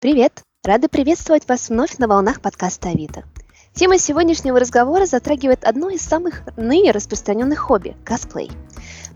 Привет! 0.00 0.44
Рады 0.62 0.86
приветствовать 0.86 1.48
вас 1.48 1.70
вновь 1.70 1.98
на 1.98 2.06
волнах 2.06 2.40
подкаста 2.40 2.90
Авито. 2.90 3.24
Тема 3.74 3.98
сегодняшнего 3.98 4.60
разговора 4.60 5.06
затрагивает 5.06 5.64
одно 5.64 5.90
из 5.90 6.02
самых 6.02 6.42
ныне 6.56 6.92
распространенных 6.92 7.58
хобби– 7.58 7.96
косплей. 8.04 8.48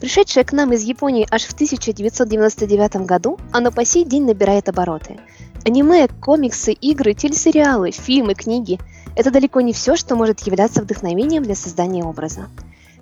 Пришедшее 0.00 0.42
к 0.42 0.50
нам 0.50 0.72
из 0.72 0.82
Японии 0.82 1.24
аж 1.30 1.44
в 1.44 1.52
1999 1.52 2.96
году, 3.06 3.38
оно 3.52 3.70
по 3.70 3.84
сей 3.84 4.04
день 4.04 4.24
набирает 4.24 4.68
обороты. 4.68 5.20
Аниме, 5.64 6.08
комиксы, 6.20 6.72
игры, 6.72 7.14
телесериалы, 7.14 7.92
фильмы, 7.92 8.34
книги– 8.34 8.80
это 9.14 9.30
далеко 9.30 9.60
не 9.60 9.72
все, 9.72 9.94
что 9.94 10.16
может 10.16 10.40
являться 10.40 10.82
вдохновением 10.82 11.44
для 11.44 11.54
создания 11.54 12.02
образа. 12.02 12.48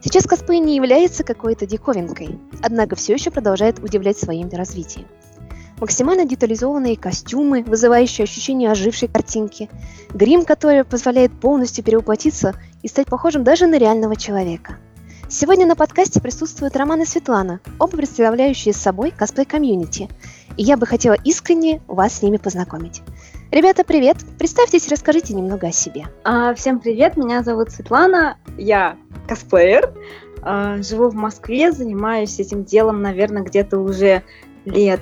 Сейчас 0.05 0.25
косплей 0.25 0.59
не 0.59 0.77
является 0.77 1.25
какой-то 1.25 1.65
диковинкой, 1.65 2.39
однако 2.63 2.95
все 2.95 3.15
еще 3.15 3.31
продолжает 3.31 3.79
удивлять 3.79 4.19
своим 4.19 4.51
развитием. 4.51 5.07
Максимально 5.81 6.27
детализованные 6.27 6.97
костюмы, 6.97 7.63
вызывающие 7.63 8.25
ощущение 8.25 8.71
ожившей 8.71 9.09
картинки, 9.09 9.71
грим, 10.13 10.45
который 10.45 10.85
позволяет 10.85 11.33
полностью 11.33 11.83
перевоплотиться 11.83 12.55
и 12.83 12.89
стать 12.89 13.07
похожим 13.07 13.45
даже 13.45 13.67
на 13.67 13.79
реального 13.79 14.15
человека. 14.15 14.77
Сегодня 15.29 15.65
на 15.65 15.77
подкасте 15.77 16.21
присутствуют 16.21 16.77
Роман 16.77 17.03
и 17.03 17.07
Светлана, 17.07 17.61
оба 17.79 17.97
представляющие 17.97 18.75
собой 18.75 19.11
косплей- 19.17 19.59
community, 19.59 20.11
и 20.57 20.63
я 20.63 20.77
бы 20.77 20.87
хотела 20.87 21.15
искренне 21.15 21.81
вас 21.87 22.19
с 22.19 22.23
ними 22.23 22.37
познакомить. 22.37 23.01
Ребята, 23.51 23.83
привет! 23.83 24.19
Представьтесь 24.39 24.87
и 24.87 24.91
расскажите 24.91 25.33
немного 25.33 25.69
о 25.69 25.73
себе. 25.73 26.07
А, 26.25 26.53
всем 26.55 26.79
привет, 26.81 27.17
меня 27.17 27.43
зовут 27.43 27.71
Светлана, 27.71 28.37
я 28.59 28.97
косплеер, 29.27 29.95
а, 30.43 30.83
живу 30.83 31.09
в 31.09 31.15
Москве, 31.15 31.73
занимаюсь 31.73 32.39
этим 32.39 32.65
делом, 32.65 33.01
наверное, 33.01 33.43
где-то 33.43 33.79
уже 33.79 34.23
лет 34.65 35.01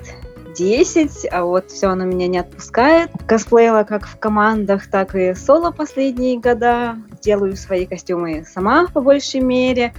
10, 0.59 1.27
а 1.31 1.45
вот 1.45 1.71
все 1.71 1.87
оно 1.87 2.03
меня 2.03 2.27
не 2.27 2.37
отпускает. 2.37 3.11
Косплеила 3.25 3.83
как 3.83 4.05
в 4.05 4.19
командах, 4.19 4.87
так 4.87 5.15
и 5.15 5.33
соло 5.33 5.71
последние 5.71 6.37
года. 6.37 6.97
Делаю 7.21 7.55
свои 7.55 7.85
костюмы 7.85 8.45
сама 8.45 8.87
по 8.87 8.99
большей 8.99 9.39
мере. 9.39 9.93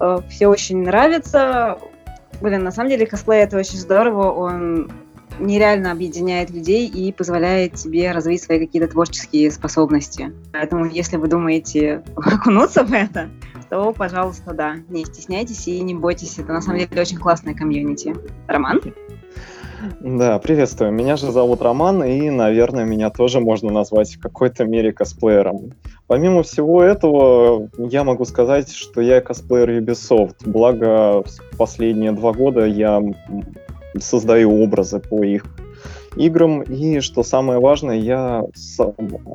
Э, 0.00 0.20
все 0.30 0.46
очень 0.46 0.84
нравится. 0.84 1.78
Блин, 2.40 2.64
на 2.64 2.72
самом 2.72 2.88
деле 2.88 3.06
косплей 3.06 3.42
это 3.42 3.58
очень 3.58 3.76
здорово. 3.76 4.30
Он 4.30 4.90
нереально 5.38 5.92
объединяет 5.92 6.48
людей 6.50 6.88
и 6.88 7.12
позволяет 7.12 7.74
тебе 7.74 8.10
развить 8.12 8.42
свои 8.42 8.58
какие-то 8.58 8.88
творческие 8.88 9.50
способности. 9.50 10.32
Поэтому, 10.52 10.86
если 10.86 11.18
вы 11.18 11.28
думаете 11.28 12.02
окунуться 12.16 12.84
в 12.84 12.92
это, 12.94 13.28
то, 13.68 13.92
пожалуйста, 13.92 14.54
да, 14.54 14.76
не 14.88 15.04
стесняйтесь 15.04 15.68
и 15.68 15.78
не 15.80 15.94
бойтесь. 15.94 16.38
Это 16.38 16.54
на 16.54 16.62
самом 16.62 16.78
деле 16.78 17.00
очень 17.00 17.18
классная 17.18 17.54
комьюнити. 17.54 18.16
Роман? 18.48 18.80
Да, 20.00 20.38
приветствую. 20.38 20.92
Меня 20.92 21.16
же 21.16 21.32
зовут 21.32 21.62
Роман, 21.62 22.04
и, 22.04 22.28
наверное, 22.28 22.84
меня 22.84 23.08
тоже 23.08 23.40
можно 23.40 23.70
назвать 23.70 24.14
в 24.14 24.20
какой-то 24.20 24.64
мере 24.64 24.92
косплеером. 24.92 25.72
Помимо 26.06 26.42
всего 26.42 26.82
этого, 26.82 27.70
я 27.78 28.04
могу 28.04 28.26
сказать, 28.26 28.70
что 28.72 29.00
я 29.00 29.22
косплеер 29.22 29.80
Ubisoft. 29.80 30.36
Благо, 30.44 31.24
последние 31.56 32.12
два 32.12 32.32
года 32.32 32.66
я 32.66 33.00
создаю 33.98 34.62
образы 34.62 35.00
по 35.00 35.24
их 35.24 35.46
играм. 36.14 36.60
И, 36.62 37.00
что 37.00 37.22
самое 37.22 37.58
важное, 37.58 37.96
я 37.96 38.44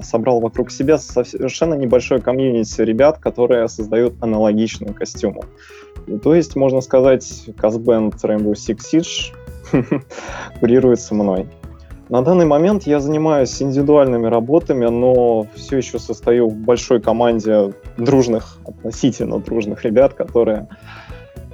собрал 0.04 0.42
вокруг 0.42 0.70
себя 0.70 1.00
совершенно 1.00 1.74
небольшой 1.74 2.22
комьюнити 2.22 2.82
ребят, 2.82 3.18
которые 3.18 3.68
создают 3.68 4.22
аналогичные 4.22 4.94
костюмы. 4.94 5.42
То 6.24 6.36
есть, 6.36 6.56
можно 6.56 6.82
сказать, 6.82 7.50
Казбенд 7.58 8.16
Rainbow 8.24 8.54
Six 8.54 8.78
Siege 8.94 9.34
курируется 10.60 11.16
мной. 11.16 11.48
На 12.10 12.22
данный 12.22 12.46
момент 12.46 12.84
я 12.84 13.00
занимаюсь 13.00 13.60
индивидуальными 13.62 14.28
работами, 14.28 14.86
но 14.86 15.48
все 15.56 15.78
еще 15.78 15.98
состою 15.98 16.50
в 16.50 16.56
большой 16.56 17.02
команде 17.02 17.74
дружных, 17.98 18.58
относительно 18.68 19.40
дружных 19.40 19.84
ребят, 19.84 20.14
которые 20.14 20.68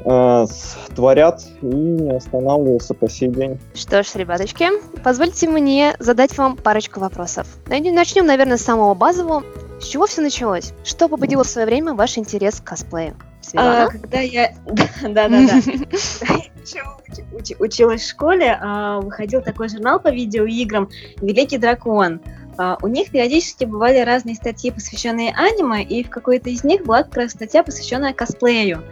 э, 0.04 0.46
творят 0.94 1.44
и 1.62 1.66
не 1.66 2.12
останавливаются 2.18 2.94
по 2.94 3.10
сей 3.10 3.30
день. 3.30 3.60
Что 3.74 4.04
ж, 4.04 4.16
ребяточки, 4.16 4.68
позвольте 5.04 5.48
мне 5.48 5.96
задать 6.00 6.38
вам 6.38 6.58
парочку 6.58 7.00
вопросов. 7.00 7.48
Начнем, 7.68 8.26
наверное, 8.26 8.58
с 8.58 8.62
самого 8.62 8.94
базового. 8.94 9.44
С 9.80 9.86
чего 9.86 10.06
все 10.06 10.22
началось? 10.22 10.74
Что 10.84 11.08
побудило 11.08 11.46
в 11.46 11.48
свое 11.48 11.66
время 11.66 11.94
ваш 11.94 12.18
интерес 12.18 12.60
к 12.60 12.66
косплею? 12.66 13.16
А, 13.56 13.88
когда 13.88 14.20
я... 14.20 14.54
Да-да-да. 15.02 15.62
училась 17.60 18.02
в 18.02 18.10
школе, 18.10 18.58
а, 18.60 19.00
выходил 19.00 19.42
такой 19.42 19.70
журнал 19.70 20.00
по 20.00 20.10
видеоиграм 20.10 20.90
«Великий 21.22 21.58
дракон». 21.58 22.22
А, 22.58 22.78
у 22.82 22.88
них 22.88 23.12
периодически 23.12 23.66
бывали 23.66 24.00
разные 24.00 24.36
статьи, 24.36 24.72
посвященные 24.72 25.34
аниме, 25.34 25.84
и 25.84 26.04
в 26.04 26.10
какой-то 26.10 26.50
из 26.50 26.64
них 26.64 26.86
была 26.86 27.04
как 27.04 27.18
раз 27.18 27.32
статья, 27.32 27.64
посвященная 27.64 28.14
косплею. 28.14 28.84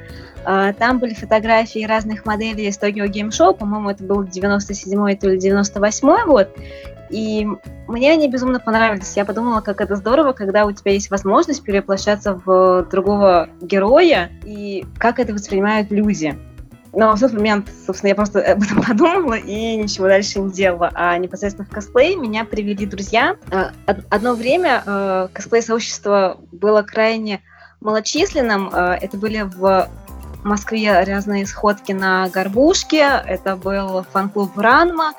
А, 0.45 0.73
там 0.73 0.99
были 0.99 1.13
фотографии 1.13 1.85
разных 1.85 2.25
моделей 2.25 2.67
из 2.67 2.79
Tokyo 2.79 3.07
Game 3.07 3.29
Show, 3.29 3.53
по-моему, 3.55 3.89
это 3.89 4.03
был 4.03 4.23
97-й 4.23 5.13
или 5.13 5.37
98-й 5.37 6.25
год, 6.25 6.49
и 7.09 7.47
мне 7.87 8.11
они 8.11 8.27
безумно 8.29 8.59
понравились. 8.59 9.15
Я 9.15 9.25
подумала, 9.25 9.61
как 9.61 9.81
это 9.81 9.95
здорово, 9.95 10.33
когда 10.33 10.65
у 10.65 10.71
тебя 10.71 10.93
есть 10.93 11.09
возможность 11.09 11.63
переплощаться 11.63 12.39
в 12.45 12.87
другого 12.89 13.49
героя, 13.61 14.31
и 14.45 14.85
как 14.97 15.19
это 15.19 15.33
воспринимают 15.33 15.91
люди. 15.91 16.37
Но 16.93 17.15
в 17.15 17.19
тот 17.19 17.33
момент, 17.33 17.67
собственно, 17.85 18.09
я 18.09 18.15
просто 18.15 18.41
об 18.51 18.63
этом 18.63 18.81
подумала 18.83 19.35
и 19.35 19.75
ничего 19.75 20.07
дальше 20.07 20.39
не 20.39 20.51
делала. 20.51 20.91
А 20.93 21.17
непосредственно 21.17 21.67
в 21.67 21.71
косплей 21.71 22.15
меня 22.15 22.45
привели 22.45 22.85
друзья. 22.85 23.35
А, 23.51 23.71
одно 24.09 24.33
время 24.33 24.83
э, 24.85 25.27
косплей-сообщество 25.33 26.37
было 26.51 26.81
крайне 26.81 27.41
малочисленным. 27.81 28.69
Э, 28.73 28.97
это 28.99 29.17
были 29.17 29.41
в 29.41 29.89
Москве 30.43 31.03
разные 31.03 31.45
сходки 31.45 31.91
на 31.91 32.29
горбушке. 32.29 33.21
Это 33.25 33.55
был 33.55 34.03
фан-клуб 34.11 34.57
Ранма. 34.57 35.13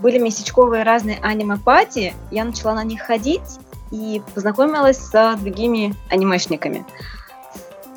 Были 0.00 0.18
месячковые 0.18 0.82
разные 0.82 1.18
аниме-пати. 1.22 2.14
Я 2.30 2.44
начала 2.44 2.74
на 2.74 2.84
них 2.84 3.02
ходить 3.02 3.58
и 3.90 4.22
познакомилась 4.34 4.98
с 4.98 5.36
другими 5.36 5.94
анимешниками. 6.10 6.84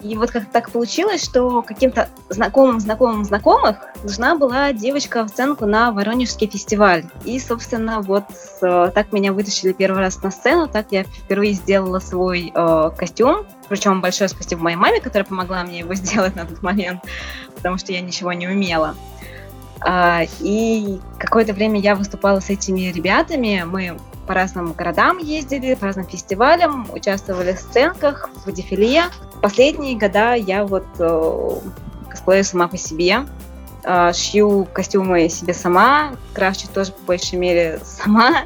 И 0.02 0.16
вот 0.16 0.32
как 0.32 0.50
так 0.50 0.72
получилось, 0.72 1.24
что 1.24 1.62
каким-то 1.62 2.08
знакомым 2.30 2.80
знакомым 2.80 3.26
знакомых 3.26 3.78
нужна 4.04 4.36
была 4.36 4.72
девочка 4.72 5.24
в 5.24 5.30
сценку 5.30 5.66
на 5.66 5.92
Воронежский 5.92 6.48
фестиваль. 6.48 7.04
И, 7.26 7.38
собственно, 7.40 8.02
вот 8.02 8.24
э, 8.62 8.92
так 8.94 9.12
меня 9.12 9.34
вытащили 9.34 9.74
первый 9.74 10.00
раз 10.00 10.22
на 10.24 10.32
сцену, 10.32 10.68
так 10.68 10.88
я 10.92 11.04
впервые 11.04 11.54
сделала 11.54 12.00
свой 12.00 12.52
э, 12.54 12.92
костюм. 12.96 13.46
Причем 13.68 14.02
большое 14.02 14.30
спасибо 14.30 14.62
моей 14.62 14.78
маме, 14.78 15.02
которая 15.02 15.26
помогла 15.26 15.64
мне 15.64 15.80
его 15.80 15.94
сделать 15.96 16.36
на 16.36 16.46
тот 16.46 16.62
момент, 16.62 17.04
потому 17.56 17.78
что 17.78 17.92
я 17.92 18.00
ничего 18.00 18.32
не 18.32 18.48
умела. 18.48 18.96
А, 19.82 20.24
и 20.40 21.00
какое-то 21.18 21.54
время 21.54 21.80
я 21.80 21.96
выступала 21.96 22.40
с 22.40 22.50
этими 22.50 22.92
ребятами. 22.92 23.64
Мы 23.66 23.98
по 24.28 24.34
разным 24.34 24.74
городам 24.74 25.18
ездили, 25.18 25.74
по 25.76 25.88
разным 25.88 26.06
фестивалям, 26.06 26.88
участвовали 26.94 27.54
в 27.54 27.60
сценках, 27.60 28.30
в 28.46 28.52
дефиле. 28.52 29.06
Последние 29.42 29.98
года 29.98 30.34
я 30.34 30.66
вот 30.66 30.86
э, 31.00 31.50
косплею 32.10 32.44
сама 32.44 32.68
по 32.68 32.78
себе, 32.78 33.26
э, 33.84 34.14
шью 34.14 34.68
костюмы 34.72 35.30
себе 35.30 35.54
сама, 35.54 36.12
крафчу 36.34 36.68
тоже 36.68 36.92
по 36.92 37.04
большей 37.08 37.40
мере 37.40 37.80
сама. 37.84 38.44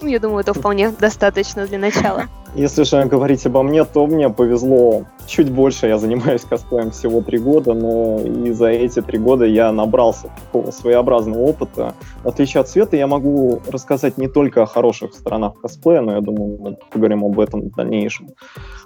Ну, 0.00 0.08
я 0.08 0.18
думаю, 0.18 0.40
это 0.40 0.54
вполне 0.54 0.90
достаточно 0.90 1.66
для 1.66 1.78
начала. 1.78 2.24
Если 2.54 2.82
же 2.82 3.04
говорить 3.04 3.46
обо 3.46 3.62
мне, 3.62 3.84
то 3.84 4.06
мне 4.06 4.28
повезло 4.28 5.04
чуть 5.26 5.50
больше. 5.50 5.86
Я 5.86 5.98
занимаюсь 5.98 6.42
косплеем 6.42 6.90
всего 6.90 7.20
три 7.20 7.38
года, 7.38 7.74
но 7.74 8.20
и 8.20 8.50
за 8.50 8.66
эти 8.66 9.00
три 9.00 9.18
года 9.18 9.44
я 9.44 9.70
набрался 9.70 10.30
такого 10.44 10.72
своеобразного 10.72 11.40
опыта. 11.40 11.94
В 12.24 12.28
отличие 12.28 12.60
от 12.60 12.68
Света, 12.68 12.96
я 12.96 13.06
могу 13.06 13.60
рассказать 13.68 14.18
не 14.18 14.26
только 14.26 14.62
о 14.62 14.66
хороших 14.66 15.14
сторонах 15.14 15.60
косплея, 15.60 16.00
но 16.00 16.14
я 16.14 16.20
думаю, 16.20 16.58
мы 16.60 16.76
поговорим 16.90 17.24
об 17.24 17.38
этом 17.38 17.62
в 17.62 17.74
дальнейшем. 17.76 18.30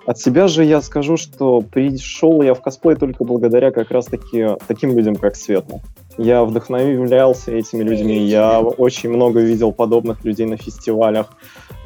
От 0.07 0.19
себя 0.19 0.49
же 0.49 0.65
я 0.65 0.83
скажу, 0.83 1.17
что 1.17 1.63
пришел 1.63 2.43
я 2.43 2.53
в 2.53 2.61
косплей 2.61 2.97
только 2.97 3.25
благодаря 3.25 3.71
как 3.71 3.91
раз-таки 3.91 4.49
таким 4.67 4.95
людям, 4.95 5.17
как 5.17 5.37
Света. 5.37 5.81
Я 6.19 6.45
вдохновлялся 6.45 7.51
этими 7.51 7.83
людьми, 7.83 8.19
я 8.19 8.61
очень 8.61 9.09
много 9.09 9.41
видел 9.41 9.73
подобных 9.73 10.23
людей 10.25 10.47
на 10.47 10.59
фестивалях. 10.59 11.35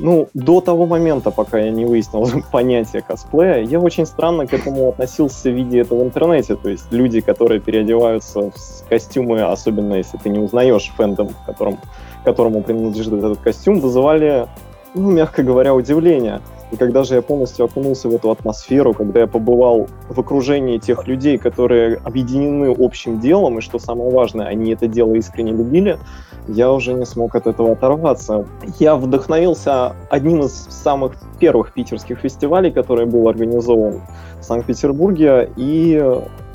Ну, 0.00 0.28
до 0.32 0.60
того 0.60 0.86
момента, 0.86 1.30
пока 1.30 1.58
я 1.58 1.70
не 1.70 1.84
выяснил 1.84 2.26
понятие 2.52 3.02
косплея, 3.02 3.62
я 3.62 3.80
очень 3.80 4.06
странно 4.06 4.46
к 4.46 4.52
этому 4.52 4.88
относился 4.88 5.50
в 5.50 5.54
виде 5.54 5.80
этого 5.80 6.00
в 6.00 6.06
интернете. 6.06 6.54
То 6.54 6.70
есть 6.70 6.86
люди, 6.92 7.20
которые 7.20 7.60
переодеваются 7.60 8.50
в 8.50 8.88
костюмы, 8.88 9.42
особенно 9.42 9.94
если 9.94 10.16
ты 10.18 10.28
не 10.28 10.38
узнаешь 10.38 10.92
фэндом, 10.96 11.30
которым, 11.46 11.78
которому 12.24 12.62
принадлежит 12.62 13.12
этот 13.12 13.38
костюм, 13.38 13.80
вызывали, 13.80 14.46
ну, 14.94 15.11
мягко 15.11 15.43
говоря, 15.43 15.75
удивление. 15.75 16.40
И 16.70 16.76
когда 16.76 17.02
же 17.02 17.14
я 17.14 17.23
полностью 17.23 17.64
окунулся 17.64 18.08
в 18.08 18.14
эту 18.14 18.31
атмосферу, 18.31 18.93
когда 18.93 19.20
я 19.20 19.26
побывал 19.26 19.88
в 20.08 20.19
окружении 20.19 20.76
тех 20.79 21.06
людей, 21.06 21.38
которые 21.38 21.96
объединены 22.05 22.75
общим 22.79 23.20
делом, 23.20 23.58
и 23.58 23.62
что 23.62 23.79
самое 23.79 24.11
важное, 24.11 24.46
они 24.46 24.73
это 24.73 24.87
дело 24.87 25.14
искренне 25.14 25.52
любили, 25.52 25.99
я 26.46 26.70
уже 26.70 26.93
не 26.93 27.06
смог 27.06 27.35
от 27.35 27.46
этого 27.46 27.73
оторваться. 27.73 28.46
Я 28.79 28.96
вдохновился 28.96 29.94
одним 30.11 30.43
из 30.43 30.52
самых 30.52 31.12
первых 31.38 31.73
питерских 31.73 32.19
фестивалей, 32.19 32.70
который 32.70 33.06
был 33.06 33.29
организован 33.29 34.02
в 34.38 34.44
Санкт-Петербурге, 34.44 35.50
и 35.56 36.02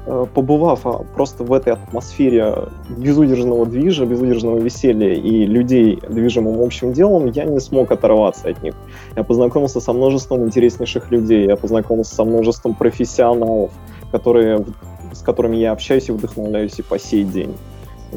побывав 0.06 0.86
а, 0.86 1.04
просто 1.16 1.44
в 1.44 1.54
этой 1.54 1.74
атмосфере 1.74 2.54
безудержного 2.90 3.66
движа, 3.66 4.06
безудержного 4.06 4.60
веселья 4.60 5.14
и 5.14 5.46
людей, 5.46 6.00
движимым 6.10 6.62
общим 6.62 6.94
делом, 6.94 7.28
я 7.28 7.46
не 7.46 7.60
смог 7.60 7.92
оторваться 7.92 8.50
от 8.50 8.62
них. 8.62 8.74
Я 9.16 9.24
познакомился 9.24 9.80
со 9.80 9.94
множеством 9.94 10.46
интереснейших 10.46 11.12
людей, 11.12 11.46
я 11.46 11.56
познакомился 11.56 12.16
со 12.16 12.24
множеством 12.26 12.74
профессионалов, 12.74 13.72
которые, 14.12 14.66
с 15.14 15.22
которыми 15.22 15.56
я 15.56 15.72
общаюсь 15.72 16.10
и 16.10 16.12
вдохновляюсь 16.12 16.78
и 16.80 16.82
по 16.82 17.00
сей 17.00 17.24
день. 17.24 17.56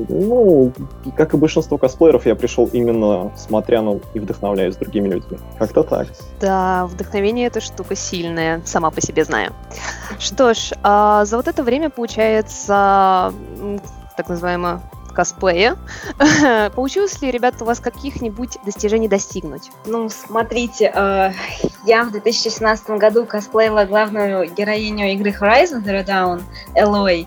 Ну, 0.08 0.72
как 1.16 1.34
и 1.34 1.36
большинство 1.36 1.78
косплееров, 1.78 2.26
я 2.26 2.34
пришел 2.34 2.68
именно 2.72 3.32
смотря 3.36 3.82
ну, 3.82 4.00
и 4.14 4.20
вдохновляюсь 4.20 4.76
другими 4.76 5.08
людьми. 5.08 5.38
Как-то 5.58 5.82
так. 5.82 6.08
Да, 6.40 6.86
вдохновение 6.86 7.46
это 7.46 7.60
штука 7.60 7.94
сильная, 7.94 8.62
сама 8.64 8.90
по 8.90 9.00
себе 9.00 9.24
знаю. 9.24 9.52
Что 10.18 10.54
ж, 10.54 10.72
а 10.82 11.24
за 11.24 11.36
вот 11.36 11.48
это 11.48 11.62
время, 11.62 11.90
получается, 11.90 13.32
так 14.16 14.28
называемое 14.28 14.80
косплея. 15.16 15.76
Получилось 16.74 17.20
ли, 17.22 17.30
ребята, 17.30 17.64
у 17.64 17.66
вас 17.66 17.80
каких-нибудь 17.80 18.58
достижений 18.64 19.08
достигнуть? 19.08 19.70
Ну, 19.86 20.10
смотрите, 20.10 20.92
э, 20.94 21.32
я 21.86 22.04
в 22.04 22.12
2016 22.12 22.90
году 22.90 23.24
косплеила 23.24 23.86
главную 23.86 24.48
героиню 24.52 25.10
игры 25.12 25.30
Horizon 25.30 25.82
Zero 25.82 26.04
Dawn, 26.04 26.42
Элой. 26.74 27.26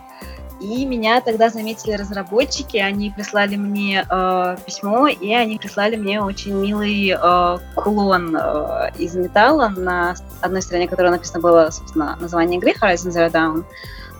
И 0.59 0.85
меня 0.85 1.21
тогда 1.21 1.49
заметили 1.49 1.93
разработчики, 1.93 2.75
они 2.77 3.11
прислали 3.11 3.55
мне 3.55 4.05
э, 4.09 4.57
письмо, 4.65 5.07
и 5.07 5.31
они 5.33 5.57
прислали 5.57 5.95
мне 5.95 6.21
очень 6.21 6.53
милый 6.53 7.15
э, 7.17 7.57
кулон 7.75 8.35
э, 8.35 8.91
из 8.97 9.15
металла, 9.15 9.69
на 9.69 10.15
одной 10.41 10.61
стороне 10.61 10.89
которого 10.89 11.11
написано 11.11 11.39
было, 11.39 11.69
собственно, 11.69 12.17
название 12.19 12.59
игры 12.59 12.71
Horizon 12.71 13.09
Zero 13.09 13.31
Dawn, 13.31 13.63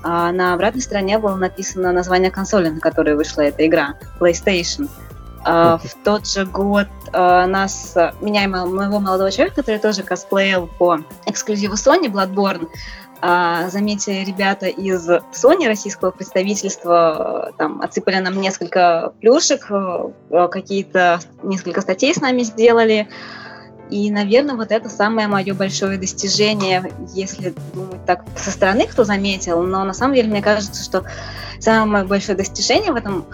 а 0.01 0.31
на 0.31 0.53
обратной 0.53 0.81
стороне 0.81 1.18
было 1.18 1.36
написано 1.36 1.91
название 1.91 2.31
консоли, 2.31 2.69
на 2.69 2.80
которой 2.80 3.15
вышла 3.15 3.42
эта 3.42 3.65
игра, 3.68 3.95
PlayStation. 4.19 4.89
Uh, 5.45 5.77
в 5.77 6.03
тот 6.03 6.27
же 6.27 6.45
год 6.45 6.88
uh, 7.13 7.45
нас, 7.45 7.95
меня 8.19 8.44
и 8.44 8.47
моего 8.47 9.00
молодого 9.00 9.31
человека, 9.31 9.56
который 9.62 9.80
тоже 9.80 10.03
косплеил 10.03 10.68
по 10.68 11.00
эксклюзиву 11.27 11.75
Sony 11.75 12.07
Bloodborne, 12.12 12.68
а, 13.21 13.69
заметили 13.69 14.24
ребята 14.24 14.68
из 14.68 15.07
Sony, 15.07 15.68
российского 15.68 16.12
представительства, 16.12 17.51
там, 17.57 17.81
отсыпали 17.81 18.19
нам 18.19 18.39
несколько 18.39 19.13
плюшек, 19.19 19.69
э, 19.69 20.48
какие-то, 20.50 21.19
несколько 21.44 21.81
статей 21.81 22.13
с 22.13 22.21
нами 22.21 22.44
сделали. 22.44 23.10
И, 23.89 24.12
наверное, 24.12 24.56
вот 24.56 24.71
это 24.71 24.88
самое 24.88 25.27
мое 25.27 25.54
большое 25.54 25.98
достижение, 25.98 26.92
если 27.13 27.54
думать 27.74 28.06
так 28.06 28.24
со 28.38 28.51
стороны, 28.51 28.86
кто 28.88 29.04
заметил. 29.04 29.63
Но 29.63 29.83
на 29.83 29.94
самом 29.94 30.13
деле, 30.16 30.30
мне 30.30 30.42
кажется, 30.42 30.83
что 30.83 31.04
самое 31.60 31.86
мое 31.86 32.06
большое 32.06 32.38
достижение 32.38 32.92
в 32.92 32.95
этом 32.95 33.25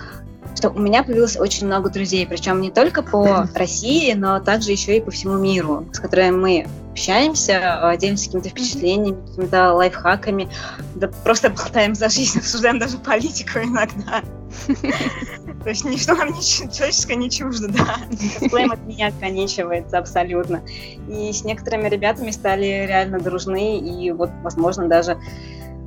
что 0.55 0.69
у 0.69 0.79
меня 0.79 1.03
появилось 1.03 1.37
очень 1.37 1.67
много 1.67 1.89
друзей, 1.89 2.25
причем 2.25 2.61
не 2.61 2.71
только 2.71 3.03
по 3.03 3.45
России, 3.55 4.13
но 4.13 4.39
также 4.39 4.71
еще 4.71 4.97
и 4.97 5.01
по 5.01 5.11
всему 5.11 5.37
миру, 5.37 5.85
с 5.91 5.99
которыми 5.99 6.31
мы 6.31 6.67
общаемся, 6.95 7.89
а, 7.89 7.97
делимся 7.97 8.27
какими-то 8.27 8.49
впечатлениями, 8.49 9.17
какими-то 9.27 9.73
лайфхаками, 9.73 10.47
да 10.95 11.09
просто 11.25 11.49
болтаем 11.49 11.93
за 11.93 12.07
жизнь, 12.07 12.39
обсуждаем 12.39 12.79
даже 12.79 12.97
политику 12.97 13.59
иногда. 13.59 14.23
То 15.63 15.69
есть 15.69 15.83
ничто 15.83 16.15
нам 16.15 16.29
человеческое 16.29 17.15
не 17.15 17.29
чуждо, 17.29 17.67
да. 17.67 17.97
Косплеем 18.39 18.71
от 18.71 18.79
меня 18.85 19.07
окончивается 19.07 19.97
абсолютно. 19.97 20.61
И 21.09 21.33
с 21.33 21.43
некоторыми 21.43 21.89
ребятами 21.89 22.31
стали 22.31 22.85
реально 22.87 23.19
дружны, 23.19 23.77
и 23.77 24.11
вот, 24.11 24.29
возможно, 24.41 24.87
даже 24.87 25.17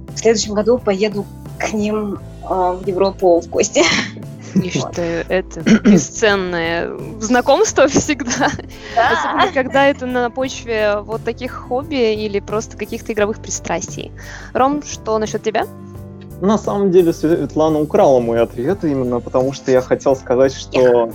в 0.09 0.19
следующем 0.19 0.53
году 0.53 0.79
поеду 0.79 1.25
к 1.59 1.73
ним 1.73 2.19
э, 2.43 2.47
в 2.49 2.87
Европу 2.87 3.41
в 3.41 3.49
гости. 3.49 3.83
И 4.55 4.71
что 4.71 5.03
это 5.03 5.61
бесценное 5.61 6.91
знакомство 7.21 7.89
всегда. 7.89 8.51
Да. 8.95 9.11
Особенно, 9.11 9.53
когда 9.53 9.87
это 9.87 10.07
на 10.07 10.31
почве 10.31 11.01
вот 11.01 11.25
таких 11.25 11.53
хобби 11.53 12.15
или 12.15 12.41
просто 12.41 12.77
каких-то 12.77 13.13
игровых 13.13 13.41
пристрастий. 13.41 14.13
Ром, 14.53 14.83
что 14.83 15.19
насчет 15.19 15.43
тебя? 15.43 15.67
На 16.41 16.57
самом 16.57 16.91
деле 16.93 17.13
Светлана 17.13 17.81
украла 17.81 18.21
мой 18.21 18.41
ответ, 18.41 18.85
именно 18.85 19.21
потому 19.21 19.53
что 19.53 19.73
я 19.73 19.81
хотел 19.81 20.15
сказать, 20.15 20.55
что 20.55 21.11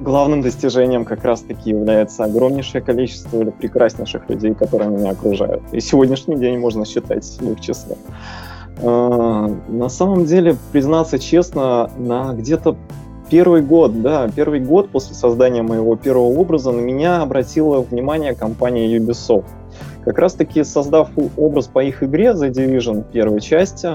главным 0.00 0.42
достижением 0.42 1.04
как 1.04 1.24
раз-таки 1.24 1.70
является 1.70 2.24
огромнейшее 2.24 2.82
количество 2.82 3.40
или 3.40 3.50
прекраснейших 3.50 4.28
людей, 4.28 4.54
которые 4.54 4.90
меня 4.90 5.10
окружают. 5.10 5.62
И 5.72 5.80
сегодняшний 5.80 6.36
день 6.36 6.58
можно 6.58 6.84
считать 6.84 7.24
их 7.40 7.60
числом. 7.60 7.98
А, 8.82 9.48
на 9.68 9.88
самом 9.88 10.24
деле, 10.24 10.56
признаться 10.72 11.18
честно, 11.18 11.90
на 11.96 12.34
где-то 12.34 12.76
первый 13.30 13.62
год, 13.62 14.02
да, 14.02 14.28
первый 14.34 14.60
год 14.60 14.90
после 14.90 15.14
создания 15.14 15.62
моего 15.62 15.96
первого 15.96 16.26
образа 16.26 16.72
на 16.72 16.80
меня 16.80 17.22
обратила 17.22 17.80
внимание 17.80 18.34
компания 18.34 18.96
Ubisoft. 18.96 19.46
Как 20.04 20.18
раз-таки 20.18 20.64
создав 20.64 21.10
образ 21.36 21.68
по 21.68 21.82
их 21.82 22.02
игре 22.02 22.32
The 22.32 22.50
Division 22.50 23.04
первой 23.10 23.40
части, 23.40 23.94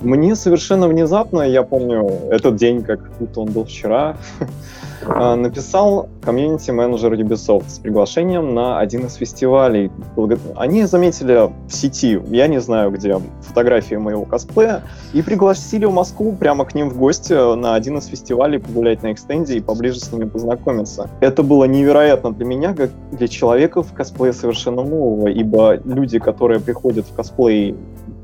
мне 0.00 0.34
совершенно 0.34 0.88
внезапно, 0.88 1.42
я 1.42 1.62
помню 1.62 2.08
этот 2.30 2.56
день, 2.56 2.82
как 2.82 3.10
будто 3.18 3.40
он 3.40 3.50
был 3.50 3.64
вчера, 3.64 4.16
А, 5.06 5.34
написал 5.34 6.08
комьюнити-менеджер 6.22 7.14
Ubisoft 7.14 7.68
с 7.68 7.78
приглашением 7.78 8.54
на 8.54 8.78
один 8.78 9.06
из 9.06 9.14
фестивалей. 9.14 9.90
Они 10.56 10.84
заметили 10.84 11.50
в 11.66 11.72
сети, 11.72 12.20
я 12.30 12.46
не 12.48 12.60
знаю 12.60 12.90
где, 12.90 13.18
фотографии 13.40 13.94
моего 13.94 14.24
косплея, 14.24 14.82
и 15.14 15.22
пригласили 15.22 15.86
в 15.86 15.92
Москву 15.92 16.32
прямо 16.38 16.64
к 16.64 16.74
ним 16.74 16.90
в 16.90 16.98
гости 16.98 17.32
на 17.32 17.74
один 17.74 17.98
из 17.98 18.06
фестивалей 18.06 18.58
погулять 18.58 19.02
на 19.02 19.12
экстенде 19.12 19.56
и 19.56 19.60
поближе 19.60 20.00
с 20.00 20.12
ними 20.12 20.24
познакомиться. 20.24 21.08
Это 21.20 21.42
было 21.42 21.64
невероятно 21.64 22.32
для 22.32 22.44
меня, 22.44 22.74
как 22.74 22.90
для 23.12 23.28
человека 23.28 23.82
в 23.82 23.92
косплее 23.94 24.32
совершенно 24.32 24.82
нового, 24.82 25.28
ибо 25.28 25.76
люди, 25.84 26.18
которые 26.18 26.60
приходят 26.60 27.06
в 27.06 27.14
косплей 27.14 27.74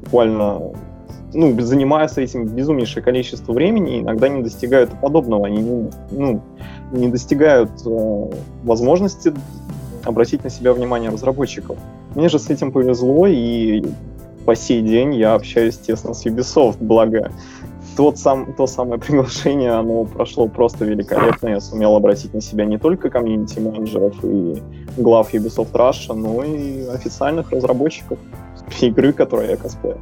буквально 0.05 0.61
ну, 1.37 1.61
занимаются 1.61 2.21
этим 2.21 2.47
безумнейшее 2.47 3.03
количество 3.03 3.53
времени, 3.53 4.00
иногда 4.00 4.29
не 4.29 4.43
достигают 4.43 4.91
подобного. 5.00 5.47
Они 5.47 5.59
не, 5.59 5.91
ну, 6.11 6.43
не 6.93 7.09
достигают 7.09 7.71
э, 7.85 8.31
возможности 8.65 9.35
обратить 10.05 10.45
на 10.45 10.50
себя 10.50 10.73
внимание 10.73 11.11
разработчиков. 11.11 11.76
Мне 12.14 12.28
же 12.28 12.38
с 12.38 12.49
этим 12.49 12.73
повезло, 12.73 13.26
и 13.26 13.85
по 14.47 14.55
сей 14.57 14.81
день 14.83 15.14
я 15.14 15.35
общаюсь 15.35 15.76
тесно 15.76 16.14
с 16.14 16.25
Ubisoft, 16.25 16.78
благо 16.81 17.31
тот 17.97 18.19
сам, 18.19 18.52
то 18.55 18.66
самое 18.66 19.00
приглашение, 19.07 19.73
оно 19.73 20.05
прошло 20.05 20.49
просто 20.49 20.85
великолепно. 20.85 21.49
Я 21.49 21.61
сумел 21.61 21.97
обратить 21.97 22.35
на 22.35 22.40
себя 22.40 22.64
не 22.64 22.78
только 22.78 23.11
комьюнити-менеджеров 23.11 24.14
и 24.23 24.62
глав 24.97 25.35
Ubisoft 25.35 25.73
Russia, 25.73 26.14
но 26.14 26.43
и 26.45 26.87
официальных 26.87 27.50
разработчиков 27.50 28.19
игры, 28.81 29.12
которые 29.12 29.50
я 29.50 29.57
косплею. 29.57 29.99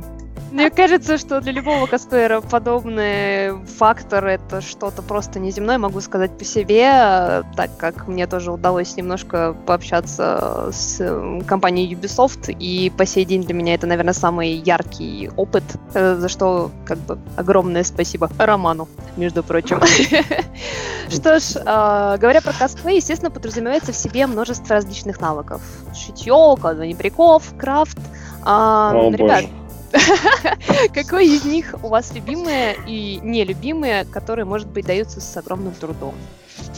Мне 0.54 0.70
кажется, 0.70 1.18
что 1.18 1.40
для 1.40 1.50
любого 1.50 1.86
косплеера 1.86 2.40
подобный 2.40 3.58
фактор 3.76 4.24
это 4.24 4.60
что-то 4.60 5.02
просто 5.02 5.40
неземное, 5.40 5.78
могу 5.78 6.00
сказать 6.00 6.38
по 6.38 6.44
себе, 6.44 7.42
так 7.56 7.76
как 7.76 8.06
мне 8.06 8.28
тоже 8.28 8.52
удалось 8.52 8.96
немножко 8.96 9.56
пообщаться 9.66 10.68
с 10.70 11.02
компанией 11.48 11.92
Ubisoft, 11.92 12.52
и 12.52 12.92
по 12.96 13.04
сей 13.04 13.24
день 13.24 13.42
для 13.42 13.52
меня 13.52 13.74
это, 13.74 13.88
наверное, 13.88 14.14
самый 14.14 14.52
яркий 14.52 15.28
опыт, 15.36 15.64
э, 15.92 16.14
за 16.14 16.28
что 16.28 16.70
как 16.84 16.98
бы 16.98 17.18
огромное 17.34 17.82
спасибо 17.82 18.30
Роману, 18.38 18.88
между 19.16 19.42
прочим. 19.42 19.80
Что 21.08 21.40
ж, 21.40 21.60
а, 21.66 22.16
говоря 22.16 22.40
про 22.40 22.52
косплей, 22.52 22.98
естественно, 22.98 23.32
подразумевается 23.32 23.90
в 23.90 23.96
себе 23.96 24.28
множество 24.28 24.76
различных 24.76 25.20
навыков. 25.20 25.62
Шитье, 25.96 26.56
кладывание 26.60 26.94
бриков, 26.94 27.42
крафт. 27.58 27.98
Ребят, 28.44 29.46
Какой 30.94 31.26
из 31.26 31.44
них 31.44 31.74
у 31.82 31.88
вас 31.88 32.12
любимые 32.14 32.76
и 32.86 33.20
нелюбимые, 33.22 34.04
которые, 34.04 34.44
может 34.44 34.68
быть, 34.68 34.86
даются 34.86 35.20
с 35.20 35.36
огромным 35.36 35.72
трудом? 35.74 36.14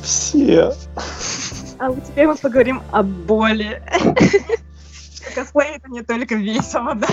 Все. 0.02 0.72
А 1.78 1.90
у 1.90 1.96
теперь 1.96 2.26
мы 2.26 2.36
поговорим 2.36 2.82
о 2.92 3.02
боли. 3.02 3.82
Косплей 5.34 5.76
это 5.76 5.90
не 5.90 6.02
только 6.02 6.34
весело, 6.34 6.94
да. 6.94 7.08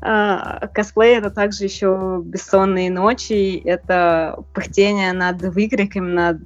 А, 0.00 0.66
косплей 0.68 1.16
это 1.16 1.30
также 1.30 1.64
еще 1.64 2.20
бессонные 2.24 2.90
ночи, 2.90 3.62
это 3.64 4.42
пыхтение 4.52 5.12
над 5.12 5.40
выкриками, 5.42 6.10
над 6.10 6.44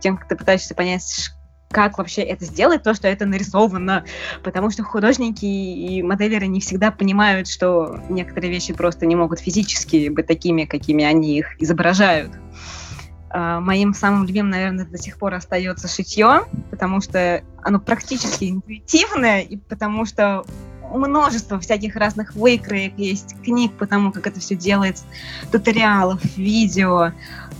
тем, 0.00 0.16
как 0.16 0.28
ты 0.28 0.36
пытаешься 0.36 0.74
понять, 0.74 1.32
как 1.76 1.98
вообще 1.98 2.22
это 2.22 2.46
сделать, 2.46 2.82
то, 2.82 2.94
что 2.94 3.06
это 3.06 3.26
нарисовано, 3.26 4.06
потому 4.42 4.70
что 4.70 4.82
художники 4.82 5.44
и 5.44 6.02
моделеры 6.02 6.46
не 6.46 6.60
всегда 6.60 6.90
понимают, 6.90 7.48
что 7.48 8.00
некоторые 8.08 8.50
вещи 8.50 8.72
просто 8.72 9.04
не 9.04 9.14
могут 9.14 9.40
физически 9.40 10.08
быть 10.08 10.26
такими, 10.26 10.64
какими 10.64 11.04
они 11.04 11.36
их 11.36 11.60
изображают. 11.60 12.32
А, 13.28 13.60
моим 13.60 13.92
самым 13.92 14.24
любимым, 14.24 14.52
наверное, 14.52 14.86
до 14.86 14.96
сих 14.96 15.18
пор 15.18 15.34
остается 15.34 15.86
шитье, 15.86 16.44
потому 16.70 17.02
что 17.02 17.42
оно 17.62 17.78
практически 17.78 18.48
интуитивное, 18.48 19.42
и 19.42 19.58
потому 19.58 20.06
что 20.06 20.46
множество 20.90 21.60
всяких 21.60 21.94
разных 21.96 22.34
выкроек 22.34 22.94
есть, 22.96 23.36
книг 23.44 23.72
по 23.72 23.86
тому, 23.86 24.12
как 24.12 24.26
это 24.26 24.40
все 24.40 24.56
делается, 24.56 25.04
туториалов, 25.52 26.24
видео. 26.38 27.12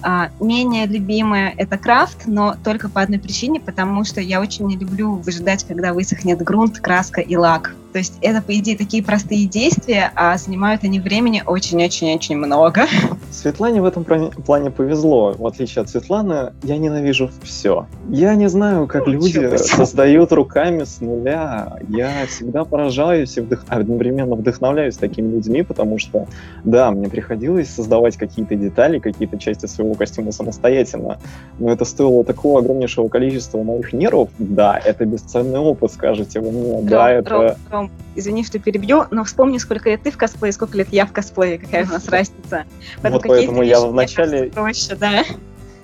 А, 0.03 0.31
менее 0.41 0.87
любимое 0.87 1.55
это 1.57 1.79
крафт, 1.79 2.27
но 2.27 2.57
только 2.63 2.89
по 2.89 3.01
одной 3.01 3.19
причине, 3.19 3.61
потому 3.61 4.05
что 4.05 4.21
я 4.21 4.41
очень 4.41 4.67
не 4.67 4.77
люблю 4.77 5.15
выжидать, 5.17 5.65
когда 5.65 5.93
высохнет 5.93 6.43
грунт, 6.43 6.79
краска 6.81 7.21
и 7.21 7.37
лак. 7.37 7.75
То 7.97 8.01
есть 8.01 8.19
это, 8.21 8.43
по 8.43 8.55
идее, 8.55 8.77
такие 8.77 9.03
простые 9.03 9.47
действия, 9.47 10.13
а 10.15 10.37
занимают 10.37 10.85
они 10.85 11.01
времени 11.01 11.43
очень-очень-очень 11.47 12.37
много. 12.37 12.83
Светлане 13.31 13.81
в 13.81 13.87
этом 13.87 14.05
плане 14.05 14.71
повезло. 14.71 15.33
В 15.33 15.47
отличие 15.47 15.81
от 15.81 15.89
Светланы, 15.89 16.53
я 16.63 16.77
ненавижу 16.77 17.31
все. 17.43 17.87
Я 18.11 18.35
не 18.35 18.51
знаю, 18.51 18.87
как 18.87 19.07
люди 19.07 19.57
создают 19.57 20.31
руками 20.33 20.85
с 20.85 21.01
нуля. 21.01 21.79
Я 21.89 22.27
всегда 22.29 22.67
поражаюсь 22.67 23.39
и 23.39 23.41
вдох... 23.41 23.65
одновременно 23.69 24.35
вдохновляюсь 24.35 24.99
такими 24.99 25.33
людьми, 25.33 25.63
потому 25.63 25.99
что, 25.99 26.27
да, 26.65 26.91
мне 26.91 27.09
приходилось 27.09 27.71
создавать 27.71 28.19
какие-то 28.19 28.57
детали, 28.57 28.99
какие-то 28.99 29.39
части 29.39 29.65
своего 29.65 29.95
костюма 29.95 30.33
самостоятельно. 30.33 31.19
Но 31.59 31.73
это 31.73 31.87
стоило 31.87 32.25
такого 32.25 32.61
огромнейшего 32.61 33.09
количества 33.09 33.63
моих 33.63 33.95
нервов. 33.95 34.29
Да, 34.39 34.79
это 34.85 35.07
бесценный 35.07 35.61
опыт, 35.61 35.93
скажете 35.93 36.41
вы 36.41 36.53
мне. 36.53 36.73
Ром, 36.73 36.87
да, 36.87 37.11
это... 37.11 37.57
Ром, 37.71 37.86
Извини, 38.15 38.45
что 38.45 38.59
перебью, 38.59 39.05
но 39.11 39.25
вспомни, 39.25 39.59
сколько 39.59 39.91
лет 39.91 40.03
ты 40.03 40.11
в 40.11 40.17
косплее, 40.17 40.53
сколько 40.53 40.77
лет 40.79 40.89
я 40.91 41.07
в 41.07 41.13
косплее, 41.13 41.59
какая 41.59 41.85
у 41.85 41.89
нас 41.89 42.09
разница. 42.09 42.65
Поэтому 43.03 43.13
вот 43.13 43.29
поэтому 43.29 43.63
я 43.63 43.81
вначале... 43.81 44.51
Проще, 44.51 44.97
да? 44.97 45.25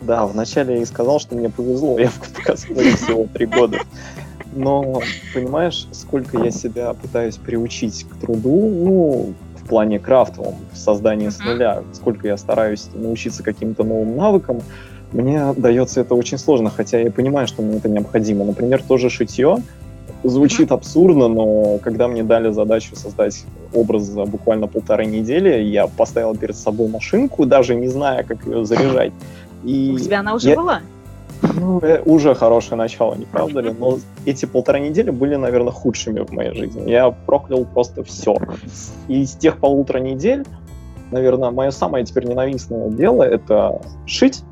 Да, 0.00 0.26
вначале 0.26 0.76
я 0.76 0.82
и 0.82 0.84
сказал, 0.84 1.20
что 1.20 1.36
мне 1.36 1.48
повезло, 1.48 1.98
я 1.98 2.08
в 2.08 2.20
косплее 2.44 2.96
всего 2.96 3.26
три 3.32 3.46
года. 3.46 3.78
Но 4.54 5.00
понимаешь, 5.32 5.86
сколько 5.92 6.38
я 6.38 6.50
себя 6.50 6.92
пытаюсь 6.94 7.36
приучить 7.36 8.04
к 8.08 8.16
труду, 8.16 8.68
ну, 8.68 9.34
в 9.56 9.66
плане 9.66 9.98
крафтовом, 9.98 10.56
в 10.72 10.76
создании 10.76 11.28
с 11.28 11.38
нуля, 11.38 11.82
сколько 11.92 12.26
я 12.26 12.36
стараюсь 12.36 12.88
научиться 12.92 13.42
каким-то 13.42 13.84
новым 13.84 14.16
навыкам, 14.16 14.60
мне 15.12 15.52
дается 15.56 16.00
это 16.00 16.14
очень 16.14 16.38
сложно, 16.38 16.70
хотя 16.70 16.98
я 16.98 17.10
понимаю, 17.10 17.46
что 17.46 17.62
мне 17.62 17.76
это 17.76 17.88
необходимо. 17.88 18.44
Например, 18.44 18.82
тоже 18.82 19.10
шитье, 19.10 19.58
Звучит 20.24 20.70
абсурдно, 20.70 21.28
но 21.28 21.78
когда 21.78 22.06
мне 22.06 22.22
дали 22.22 22.50
задачу 22.50 22.94
создать 22.94 23.44
образ 23.74 24.02
за 24.04 24.24
буквально 24.24 24.68
полторы 24.68 25.06
недели, 25.06 25.62
я 25.62 25.86
поставил 25.86 26.36
перед 26.36 26.56
собой 26.56 26.88
машинку, 26.88 27.44
даже 27.44 27.74
не 27.74 27.88
зная, 27.88 28.22
как 28.22 28.46
ее 28.46 28.64
заряжать. 28.64 29.12
И 29.64 29.92
У 29.94 29.98
тебя 29.98 30.20
она 30.20 30.34
уже 30.34 30.50
я... 30.50 30.56
была? 30.56 30.80
Ну, 31.42 31.80
э, 31.80 32.00
уже 32.04 32.34
хорошее 32.34 32.76
начало, 32.76 33.14
не 33.14 33.24
правда 33.24 33.60
ли? 33.60 33.74
Но 33.76 33.98
эти 34.26 34.46
полтора 34.46 34.78
недели 34.78 35.10
были, 35.10 35.34
наверное, 35.34 35.72
худшими 35.72 36.20
в 36.20 36.30
моей 36.30 36.54
жизни. 36.54 36.88
Я 36.88 37.10
проклял 37.10 37.64
просто 37.64 38.04
все. 38.04 38.36
И 39.08 39.24
с 39.24 39.32
тех 39.32 39.58
полутора 39.58 39.98
недель, 39.98 40.44
наверное, 41.10 41.50
мое 41.50 41.72
самое 41.72 42.04
теперь 42.04 42.26
ненавистное 42.26 42.90
дело— 42.90 43.22
это 43.24 43.80
шить, 44.06 44.42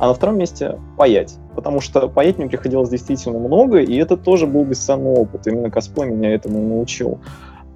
а 0.00 0.08
на 0.08 0.14
втором 0.14 0.38
месте 0.38 0.80
паять 0.96 1.38
потому 1.60 1.80
что 1.80 2.08
поесть 2.08 2.38
мне 2.38 2.48
приходилось 2.48 2.88
действительно 2.88 3.38
много, 3.38 3.80
и 3.80 3.94
это 3.96 4.16
тоже 4.16 4.46
был 4.46 4.64
бесценный 4.64 5.10
опыт. 5.10 5.46
Именно 5.46 5.70
косплей 5.70 6.08
меня 6.08 6.34
этому 6.34 6.66
научил. 6.66 7.20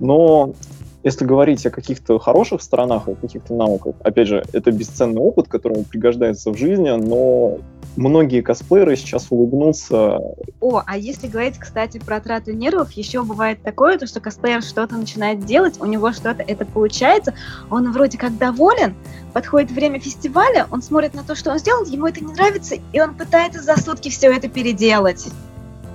Но 0.01 0.55
если 1.03 1.27
говорить 1.27 1.65
о 1.67 1.71
каких-то 1.71 2.19
хороших 2.19 2.63
сторонах, 2.63 3.09
о 3.09 3.15
каких-то 3.15 3.55
навыках, 3.55 3.97
опять 4.03 4.29
же, 4.29 4.43
это 4.55 4.73
бесценный 4.73 5.21
опыт, 5.21 5.49
который 5.49 5.85
пригождается 5.85 6.51
в 6.51 6.57
жизни, 6.57 6.89
но 6.89 7.59
многие 7.97 8.41
косплееры 8.41 8.97
сейчас 8.97 9.27
улыбнутся. 9.31 10.21
О, 10.61 10.83
а 10.85 10.97
если 10.97 11.27
говорить, 11.27 11.59
кстати, 11.59 11.99
про 11.99 12.21
трату 12.21 12.53
нервов, 12.53 12.93
еще 12.93 13.23
бывает 13.23 13.63
такое, 13.63 13.99
то, 13.99 14.07
что 14.07 14.21
косплеер 14.21 14.63
что-то 14.63 14.97
начинает 14.97 15.45
делать, 15.45 15.81
у 15.81 15.87
него 15.87 16.13
что-то 16.13 16.43
это 16.43 16.65
получается, 16.65 17.35
он 17.71 17.93
вроде 17.93 18.19
как 18.19 18.37
доволен, 18.39 18.95
подходит 19.33 19.71
время 19.71 20.01
фестиваля, 20.01 20.67
он 20.71 20.83
смотрит 20.83 21.15
на 21.15 21.23
то, 21.23 21.35
что 21.35 21.51
он 21.51 21.59
сделал, 21.59 21.85
ему 21.85 22.07
это 22.07 22.23
не 22.23 22.33
нравится, 22.33 22.77
и 22.93 23.01
он 23.01 23.15
пытается 23.15 23.63
за 23.63 23.77
сутки 23.77 24.09
все 24.09 24.33
это 24.33 24.49
переделать. 24.49 25.29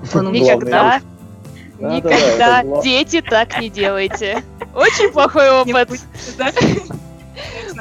Он 0.13 0.31
никогда, 0.31 1.01
никогда, 1.77 2.81
дети, 2.81 3.21
так 3.21 3.59
не 3.59 3.69
делайте. 3.69 4.43
Очень 4.73 5.11
плохой 5.11 5.49
опыт. 5.61 5.99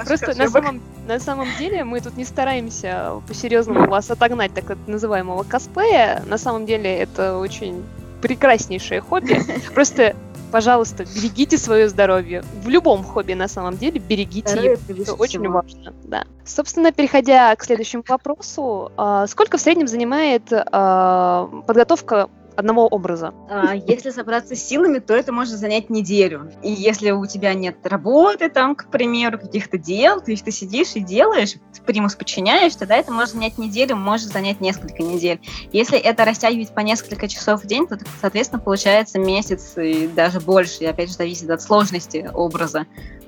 Просто 0.07 0.35
на 0.37 0.49
самом, 0.49 0.81
на 1.07 1.19
самом 1.19 1.49
деле 1.59 1.85
мы 1.85 2.01
тут 2.01 2.17
не 2.17 2.25
стараемся 2.25 3.21
по-серьезному 3.27 3.89
вас 3.89 4.11
отогнать 4.11 4.53
так 4.55 4.77
называемого 4.87 5.43
косплея. 5.43 6.23
На 6.27 6.39
самом 6.39 6.67
деле 6.67 6.99
это 6.99 7.39
очень 7.39 7.85
прекраснейшее 8.21 9.01
хобби. 9.01 9.41
Просто 9.75 10.15
пожалуйста, 10.51 11.05
берегите 11.05 11.59
свое 11.59 11.89
здоровье. 11.89 12.43
В 12.63 12.69
любом 12.69 13.05
хобби, 13.05 13.35
на 13.35 13.49
самом 13.49 13.77
деле, 13.77 14.01
берегите 14.01 14.57
его. 14.57 15.03
Это 15.03 15.15
очень 15.15 15.41
всего. 15.41 15.53
важно. 15.53 15.95
Да. 16.05 16.25
Собственно, 16.45 16.93
переходя 16.93 17.55
к 17.55 17.65
следующему 17.65 18.03
вопросу, 18.09 18.91
а, 18.97 19.27
сколько 19.27 19.59
в 19.59 19.61
среднем 19.61 19.89
занимает 19.89 20.45
а, 20.51 21.49
подготовка 21.67 22.31
одного 22.59 22.89
образа. 22.89 23.33
А, 23.49 23.75
если 23.75 24.11
собраться 24.11 24.57
с 24.57 24.63
силами, 24.63 24.99
то 24.99 25.15
это 25.15 25.33
может 25.33 25.55
занять 25.55 25.91
неделю. 25.91 26.51
И 26.61 26.73
если 26.73 27.13
у 27.13 27.25
тебя 27.25 27.55
нет 27.55 27.77
работы, 27.85 28.49
там, 28.49 28.75
к 28.75 28.91
примеру, 28.91 29.39
каких-то 29.39 29.79
дел, 29.79 30.21
есть 30.27 30.45
ты 30.45 30.51
сидишь 30.51 30.97
и 30.97 31.01
делаешь, 31.01 31.55
примус 31.87 32.17
подчиняешь, 32.17 32.75
тогда 32.75 32.97
это 32.97 33.13
может 33.13 33.35
занять 33.35 33.59
неделю, 33.59 33.95
может 33.95 34.33
занять 34.33 34.61
несколько 34.61 35.05
недель. 35.05 35.41
Если 35.73 35.97
это 35.97 36.25
растягивать 36.25 36.75
по 36.75 36.81
несколько 36.81 37.29
часов 37.29 37.63
в 37.63 37.67
день, 37.67 37.87
то, 37.87 37.97
соответственно, 38.21 38.61
получается 38.61 39.21
месяц 39.21 39.75
и 39.77 40.09
даже 40.09 40.41
больше. 40.41 40.83
И 40.83 40.87
опять 40.87 41.11
же, 41.11 41.15
зависит 41.15 41.49
от 41.51 41.63
сложности 41.63 42.29
образа. 42.35 42.87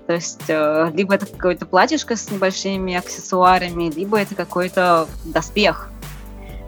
То 0.08 0.14
есть 0.14 0.42
э, 0.48 0.90
либо 0.92 1.14
это 1.14 1.26
какое-то 1.26 1.66
платьишко 1.66 2.16
с 2.16 2.28
небольшими 2.32 2.96
аксессуарами, 2.96 3.92
либо 3.92 4.18
это 4.18 4.34
какой-то 4.34 5.06
доспех 5.24 5.88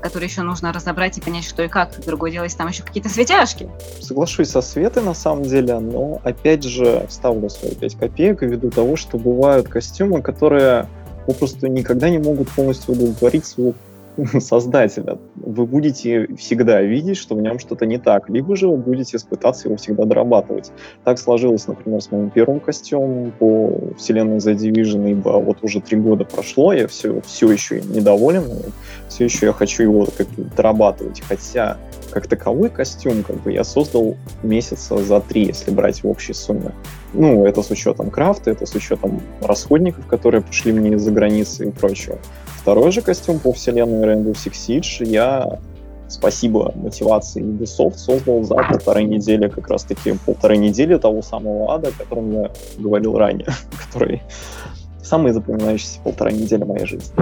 который 0.03 0.25
еще 0.25 0.43
нужно 0.43 0.73
разобрать 0.73 1.17
и 1.19 1.21
понять, 1.21 1.45
что 1.45 1.63
и 1.63 1.69
как. 1.69 1.93
Другое 2.05 2.31
дело, 2.31 2.45
если 2.45 2.59
там 2.59 2.69
еще 2.69 2.83
какие-то 2.83 3.09
светяшки. 3.09 3.69
Соглашусь 4.01 4.51
со 4.51 4.61
Светой, 4.61 5.03
на 5.03 5.15
самом 5.15 5.45
деле, 5.45 5.79
но 5.79 6.21
опять 6.25 6.65
же 6.65 7.07
вставлю 7.09 7.49
свои 7.49 7.75
5 7.75 7.97
копеек 7.97 8.43
ввиду 8.43 8.71
того, 8.71 8.97
что 8.97 9.19
бывают 9.19 9.69
костюмы, 9.69 10.21
которые 10.21 10.89
попросту 11.27 11.69
никогда 11.69 12.11
не 12.11 12.19
могут 12.19 12.49
полностью 12.51 12.95
удовлетворить 12.95 13.47
своего 13.47 13.75
создателя. 14.41 15.19
Вы 15.37 15.67
будете 15.67 16.29
всегда 16.37 16.83
видеть, 16.83 17.17
что 17.17 17.35
в 17.35 17.43
нем 17.43 17.59
что-то 17.59 17.87
не 17.87 17.99
так, 17.99 18.29
либо 18.29 18.57
же 18.57 18.69
вы 18.69 18.77
будете 18.77 19.19
пытаться 19.29 19.69
его 19.69 19.77
всегда 19.77 20.05
дорабатывать. 20.05 20.73
Так 21.05 21.19
сложилось, 21.19 21.67
например, 21.67 22.01
с 22.01 22.11
моим 22.11 22.31
первым 22.31 22.61
костюмом 22.61 23.33
по 23.39 23.95
вселенной 23.99 24.39
The 24.39 24.55
Division, 24.55 25.11
ибо 25.11 25.31
вот 25.39 25.59
уже 25.63 25.81
три 25.81 25.99
года 25.99 26.25
прошло, 26.25 26.73
я 26.73 26.89
все, 26.89 27.21
все 27.23 27.51
еще 27.51 27.81
недоволен, 27.81 28.45
все 29.09 29.25
еще 29.25 29.47
я 29.47 29.53
хочу 29.53 29.83
его 29.83 30.07
как 30.17 30.27
дорабатывать, 30.57 31.23
хотя 31.27 31.79
как 32.11 32.27
таковой 32.27 32.69
костюм 32.69 33.23
как 33.23 33.41
бы 33.43 33.53
я 33.53 33.65
создал 33.65 34.17
месяца 34.43 34.99
за 34.99 35.21
три, 35.21 35.47
если 35.47 35.71
брать 35.71 36.03
в 36.03 36.09
общей 36.09 36.35
сумме. 36.35 36.73
Ну, 37.15 37.47
это 37.47 37.63
с 37.63 37.71
учетом 37.71 38.11
крафта, 38.11 38.51
это 38.51 38.67
с 38.67 38.75
учетом 38.75 39.21
расходников, 39.41 40.07
которые 40.07 40.43
пошли 40.43 40.73
мне 40.73 40.93
из-за 40.93 41.11
границы 41.11 41.69
и 41.69 41.71
прочего. 41.71 42.19
Второй 42.63 42.93
же 42.93 43.03
костюм 43.03 43.41
по 43.41 43.53
вселенной 43.53 44.07
Rainbow 44.07 44.35
Six 44.35 44.53
Siege 44.53 45.05
я, 45.05 45.59
спасибо 46.09 46.73
мотивации 46.77 47.43
Ubisoft, 47.43 47.97
создал 47.97 48.45
за 48.45 48.55
полторы 48.55 49.03
недели, 49.03 49.49
как 49.49 49.69
раз-таки 49.69 50.15
полторы 50.25 50.57
недели 50.57 50.97
того 50.97 51.23
самого 51.23 51.75
ада, 51.75 51.89
о 51.89 51.91
котором 51.91 52.33
я 52.33 52.51
говорил 52.79 53.19
ранее, 53.19 53.49
который 53.85 54.23
самые 55.03 55.33
запоминающиеся 55.33 55.99
полтора 56.05 56.31
недели 56.31 56.63
моей 56.63 56.87
жизни. 56.87 57.13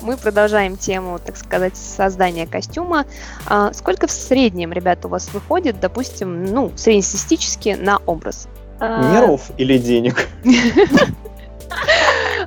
Мы 0.00 0.16
продолжаем 0.16 0.78
тему, 0.78 1.18
так 1.22 1.36
сказать, 1.36 1.76
создания 1.76 2.46
костюма. 2.46 3.04
А 3.46 3.74
сколько 3.74 4.06
в 4.06 4.10
среднем, 4.10 4.72
ребята, 4.72 5.08
у 5.08 5.10
вас 5.10 5.30
выходит, 5.34 5.78
допустим, 5.78 6.46
ну, 6.46 6.72
среднестатистически 6.74 7.76
на 7.78 7.98
образ? 8.06 8.48
Нервов 8.80 9.50
или 9.58 9.76
денег? 9.76 10.26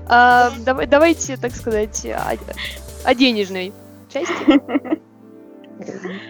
А, 0.08 0.52
давай, 0.66 0.88
давайте, 0.88 1.38
так 1.38 1.56
сказать, 1.56 2.06
о, 2.06 2.38
о 3.04 3.16
денежной 3.16 3.74
части. 4.12 4.62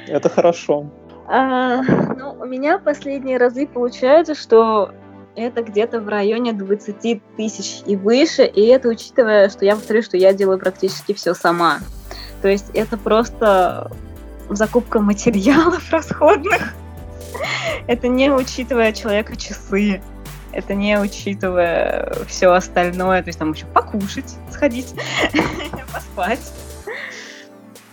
Это 0.07 0.29
хорошо. 0.29 0.89
А, 1.27 1.81
ну, 1.81 2.35
у 2.39 2.45
меня 2.45 2.79
последние 2.79 3.37
разы 3.37 3.67
получается, 3.67 4.35
что 4.35 4.91
это 5.35 5.63
где-то 5.63 5.99
в 5.99 6.07
районе 6.07 6.53
20 6.53 7.21
тысяч 7.35 7.81
и 7.85 7.95
выше, 7.95 8.45
и 8.45 8.67
это 8.67 8.89
учитывая, 8.89 9.49
что 9.49 9.65
я 9.65 9.75
повторю, 9.75 10.03
что 10.03 10.17
я 10.17 10.33
делаю 10.33 10.59
практически 10.59 11.13
все 11.13 11.33
сама. 11.33 11.79
То 12.41 12.49
есть 12.49 12.69
это 12.73 12.97
просто 12.97 13.91
закупка 14.49 14.99
материалов 14.99 15.81
расходных. 15.91 16.73
Это 17.87 18.07
не 18.07 18.31
учитывая 18.31 18.93
человека 18.93 19.35
часы. 19.35 20.01
Это 20.53 20.75
не 20.75 20.97
учитывая 20.99 22.13
все 22.27 22.51
остальное. 22.51 23.21
То 23.23 23.29
есть 23.29 23.39
там 23.39 23.53
еще 23.53 23.65
покушать, 23.65 24.35
сходить, 24.51 24.93
поспать. 25.93 26.53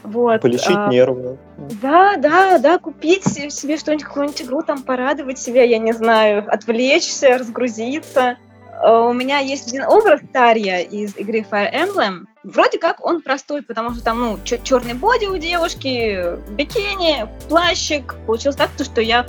Вот. 0.02 0.40
Полечить 0.40 0.70
а, 0.70 0.88
нервы. 0.88 1.38
Да, 1.82 2.16
да, 2.16 2.58
да, 2.58 2.78
купить 2.78 3.24
себе 3.24 3.76
что-нибудь, 3.76 4.04
какую-нибудь 4.04 4.42
игру, 4.42 4.62
там 4.62 4.82
порадовать 4.82 5.38
себя, 5.38 5.62
я 5.62 5.78
не 5.78 5.92
знаю, 5.92 6.44
отвлечься, 6.48 7.38
разгрузиться. 7.38 8.36
А, 8.80 9.00
у 9.02 9.12
меня 9.12 9.38
есть 9.38 9.68
один 9.68 9.84
образ 9.84 10.20
Тарья 10.32 10.80
из 10.80 11.16
игры 11.16 11.46
Fire 11.48 11.72
Emblem. 11.72 12.26
Вроде 12.42 12.78
как 12.78 13.04
он 13.04 13.20
простой, 13.20 13.62
потому 13.62 13.90
что 13.92 14.02
там, 14.02 14.20
ну, 14.20 14.38
черный 14.44 14.94
боди 14.94 15.26
у 15.26 15.36
девушки, 15.36 16.38
бикини, 16.50 17.26
плащик. 17.48 18.16
Получилось 18.26 18.56
так, 18.56 18.70
что 18.82 19.02
я 19.02 19.26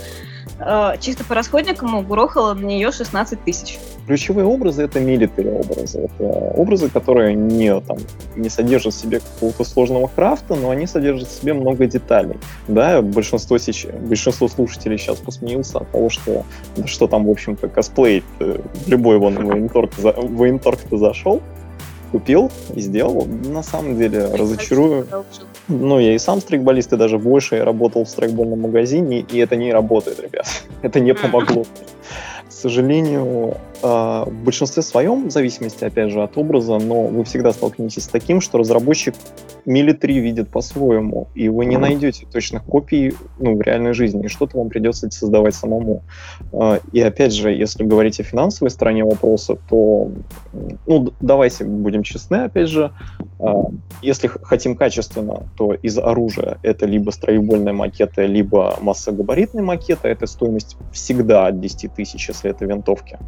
э, 0.64 0.98
чисто 1.00 1.24
по 1.24 1.34
расходникам 1.34 1.94
угрохала 1.94 2.54
на 2.54 2.64
нее 2.64 2.92
16 2.92 3.44
тысяч. 3.44 3.78
Ключевые 4.06 4.46
образы— 4.46 4.82
это 4.84 5.00
милитари 5.00 5.48
образы. 5.48 6.00
Это 6.00 6.24
образы, 6.56 6.88
которые 6.88 7.34
не, 7.34 7.80
там, 7.80 7.98
не 8.36 8.48
содержат 8.48 8.94
в 8.94 8.98
себе 8.98 9.20
какого-то 9.20 9.64
сложного 9.64 10.08
крафта, 10.08 10.54
но 10.54 10.70
они 10.70 10.86
содержат 10.86 11.28
в 11.28 11.32
себе 11.32 11.54
много 11.54 11.86
деталей. 11.86 12.38
Да, 12.68 13.00
большинство, 13.02 13.58
сейчас, 13.58 13.92
большинство 13.92 14.48
слушателей 14.48 14.98
сейчас 14.98 15.18
посмеялся 15.18 15.78
от 15.78 15.90
того, 15.90 16.10
что, 16.10 16.44
что 16.86 17.06
там, 17.06 17.26
в 17.26 17.30
общем-то, 17.30 17.68
косплей, 17.68 18.24
в 18.38 18.88
любой 18.88 19.18
вон 19.18 19.46
военторг, 19.46 19.92
военторг 19.98 20.80
ты 20.80 20.96
зашел, 20.96 21.40
купил 22.12 22.50
и 22.74 22.80
сделал. 22.80 23.26
На 23.26 23.62
самом 23.62 23.96
деле, 23.96 24.26
разочарую. 24.34 25.06
Ну, 25.72 25.98
я 25.98 26.14
и 26.14 26.18
сам 26.18 26.40
страйкболист, 26.40 26.92
и 26.92 26.96
даже 26.96 27.18
больше 27.18 27.56
я 27.56 27.64
работал 27.64 28.04
в 28.04 28.08
страйкбольном 28.08 28.60
магазине, 28.60 29.20
и 29.20 29.38
это 29.38 29.56
не 29.56 29.72
работает, 29.72 30.20
ребят. 30.20 30.46
Это 30.82 31.00
не 31.00 31.14
помогло. 31.14 31.64
К 31.64 32.52
сожалению, 32.52 33.56
в 33.82 34.44
большинстве 34.44 34.82
своем, 34.82 35.28
в 35.28 35.32
зависимости, 35.32 35.84
опять 35.84 36.10
же, 36.10 36.22
от 36.22 36.38
образа, 36.38 36.78
но 36.78 37.04
вы 37.04 37.24
всегда 37.24 37.52
столкнетесь 37.52 38.04
с 38.04 38.08
таким, 38.08 38.40
что 38.40 38.58
разработчик 38.58 39.14
мили 39.64 39.92
3 39.92 40.20
видит 40.20 40.48
по-своему, 40.48 41.28
и 41.34 41.48
вы 41.48 41.66
не 41.66 41.76
найдете 41.76 42.26
точных 42.26 42.64
копий 42.64 43.14
ну, 43.38 43.56
в 43.56 43.60
реальной 43.60 43.92
жизни, 43.92 44.24
и 44.24 44.28
что-то 44.28 44.58
вам 44.58 44.68
придется 44.68 45.10
создавать 45.10 45.54
самому. 45.54 46.02
А, 46.52 46.80
и 46.92 47.00
опять 47.00 47.32
же, 47.32 47.50
если 47.50 47.84
говорить 47.84 48.20
о 48.20 48.22
финансовой 48.22 48.70
стороне 48.70 49.04
вопроса, 49.04 49.56
то, 49.68 50.10
ну, 50.86 51.12
давайте 51.20 51.64
будем 51.64 52.02
честны, 52.02 52.44
опять 52.44 52.68
же, 52.68 52.92
а, 53.38 53.64
если 54.00 54.28
хотим 54.28 54.76
качественно, 54.76 55.48
то 55.56 55.74
из 55.74 55.98
оружия 55.98 56.58
это 56.62 56.86
либо 56.86 57.10
строевольная 57.10 57.72
макета, 57.72 58.24
либо 58.24 58.78
массогабаритная 58.80 59.62
макета, 59.62 60.08
это 60.08 60.26
стоимость 60.26 60.76
всегда 60.92 61.46
от 61.46 61.60
10 61.60 61.94
тысяч, 61.94 62.28
если 62.28 62.50
это 62.50 62.64
винтовки 62.64 63.18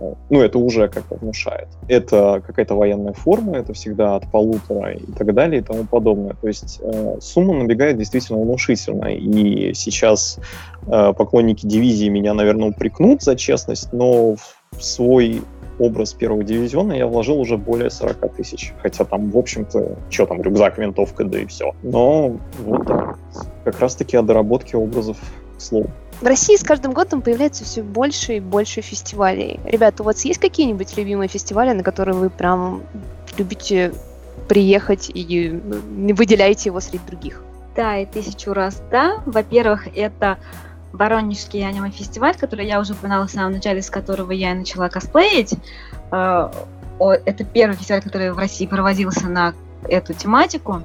ну, 0.00 0.40
это 0.40 0.58
уже 0.58 0.88
как-то 0.88 1.16
внушает. 1.16 1.68
Это 1.88 2.42
какая-то 2.46 2.74
военная 2.74 3.12
форма, 3.12 3.56
это 3.56 3.72
всегда 3.72 4.16
от 4.16 4.30
полутора 4.30 4.92
и 4.92 5.12
так 5.12 5.34
далее 5.34 5.60
и 5.60 5.64
тому 5.64 5.84
подобное. 5.84 6.34
То 6.40 6.48
есть 6.48 6.80
э, 6.82 7.16
сумма 7.20 7.54
набегает 7.54 7.98
действительно 7.98 8.40
внушительно. 8.40 9.06
И 9.06 9.74
сейчас 9.74 10.38
э, 10.86 11.12
поклонники 11.16 11.66
дивизии 11.66 12.08
меня, 12.08 12.34
наверное, 12.34 12.70
упрекнут 12.70 13.22
за 13.22 13.36
честность, 13.36 13.92
но 13.92 14.36
в 14.72 14.82
свой 14.82 15.42
образ 15.78 16.12
первого 16.12 16.44
дивизиона 16.44 16.92
я 16.92 17.06
вложил 17.06 17.40
уже 17.40 17.56
более 17.56 17.90
40 17.90 18.36
тысяч. 18.36 18.72
Хотя 18.80 19.04
там, 19.04 19.30
в 19.30 19.38
общем-то, 19.38 19.96
что 20.10 20.26
там, 20.26 20.40
рюкзак, 20.42 20.78
винтовка, 20.78 21.24
да 21.24 21.40
и 21.40 21.46
все. 21.46 21.72
Но 21.82 22.38
вот 22.58 22.86
так. 22.86 23.18
Как 23.64 23.80
раз-таки 23.80 24.16
о 24.16 24.22
доработке 24.22 24.76
образов 24.76 25.16
слов. 25.58 25.86
В 26.20 26.26
России 26.26 26.56
с 26.56 26.62
каждым 26.62 26.92
годом 26.92 27.22
появляется 27.22 27.64
все 27.64 27.82
больше 27.82 28.36
и 28.36 28.40
больше 28.40 28.80
фестивалей. 28.80 29.60
Ребята, 29.64 30.02
у 30.02 30.06
вас 30.06 30.24
есть 30.24 30.40
какие-нибудь 30.40 30.96
любимые 30.96 31.28
фестивали, 31.28 31.72
на 31.72 31.82
которые 31.82 32.14
вы 32.14 32.30
прям 32.30 32.82
любите 33.36 33.92
приехать 34.48 35.10
и 35.12 35.50
выделяете 36.12 36.70
его 36.70 36.80
среди 36.80 37.00
других? 37.06 37.42
Да, 37.76 37.98
и 37.98 38.06
тысячу 38.06 38.52
раз 38.52 38.80
да. 38.90 39.22
Во-первых, 39.26 39.88
это 39.96 40.38
Воронежский 40.92 41.66
аниме-фестиваль, 41.66 42.36
который 42.36 42.66
я 42.66 42.78
уже 42.80 42.92
упоминала 42.92 43.26
в 43.26 43.30
самом 43.30 43.52
начале, 43.52 43.82
с 43.82 43.90
которого 43.90 44.30
я 44.30 44.54
начала 44.54 44.88
косплеить. 44.88 45.54
Э, 46.12 46.50
это 47.00 47.44
первый 47.44 47.76
фестиваль, 47.76 48.02
который 48.02 48.32
в 48.32 48.38
России 48.38 48.66
проводился 48.66 49.26
на 49.28 49.54
эту 49.88 50.14
тематику. 50.14 50.82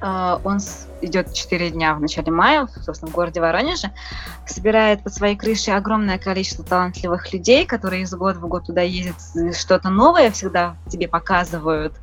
Э, 0.00 0.38
он 0.44 0.58
идет 1.00 1.32
4 1.32 1.70
дня 1.70 1.94
в 1.94 2.00
начале 2.00 2.32
мая, 2.32 2.68
собственно, 2.82 3.10
в 3.10 3.14
городе 3.14 3.40
Воронеже, 3.40 3.92
собирает 4.46 5.02
под 5.02 5.14
своей 5.14 5.36
крышей 5.36 5.74
огромное 5.74 6.18
количество 6.18 6.64
талантливых 6.64 7.32
людей, 7.32 7.66
которые 7.66 8.02
из 8.02 8.14
года 8.14 8.38
в 8.38 8.48
год 8.48 8.66
туда 8.66 8.82
ездят, 8.82 9.16
что-то 9.56 9.90
новое 9.90 10.30
всегда 10.30 10.76
тебе 10.88 11.08
показывают. 11.08 11.94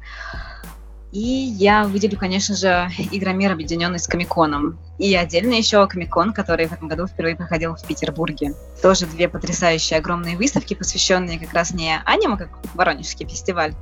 И 1.15 1.19
я 1.19 1.85
выделю, 1.85 2.17
конечно 2.17 2.55
же, 2.55 2.89
Игромир, 3.09 3.53
объединенный 3.53 3.99
с 3.99 4.07
Комиконом. 4.07 4.77
И 4.97 5.15
отдельно 5.15 5.53
еще 5.53 5.87
Комикон, 5.87 6.33
который 6.33 6.67
в 6.67 6.73
этом 6.73 6.89
году 6.89 7.07
впервые 7.07 7.37
проходил 7.37 7.75
в 7.75 7.87
Петербурге. 7.87 8.53
Тоже 8.81 9.05
две 9.05 9.29
потрясающие 9.29 9.97
огромные 9.97 10.35
выставки, 10.35 10.73
посвященные 10.73 11.39
как 11.39 11.53
раз 11.53 11.71
не 11.71 11.97
аниме, 12.03 12.35
как 12.35 12.49
Воронежский 12.73 13.25
фестиваль, 13.25 13.73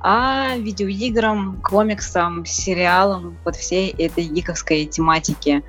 а 0.00 0.56
видеоиграм, 0.56 1.60
комиксам, 1.62 2.46
сериалам, 2.46 3.36
вот 3.44 3.56
всей 3.56 3.90
этой 3.90 4.24
гиковской 4.24 4.86
тематики. 4.86 5.62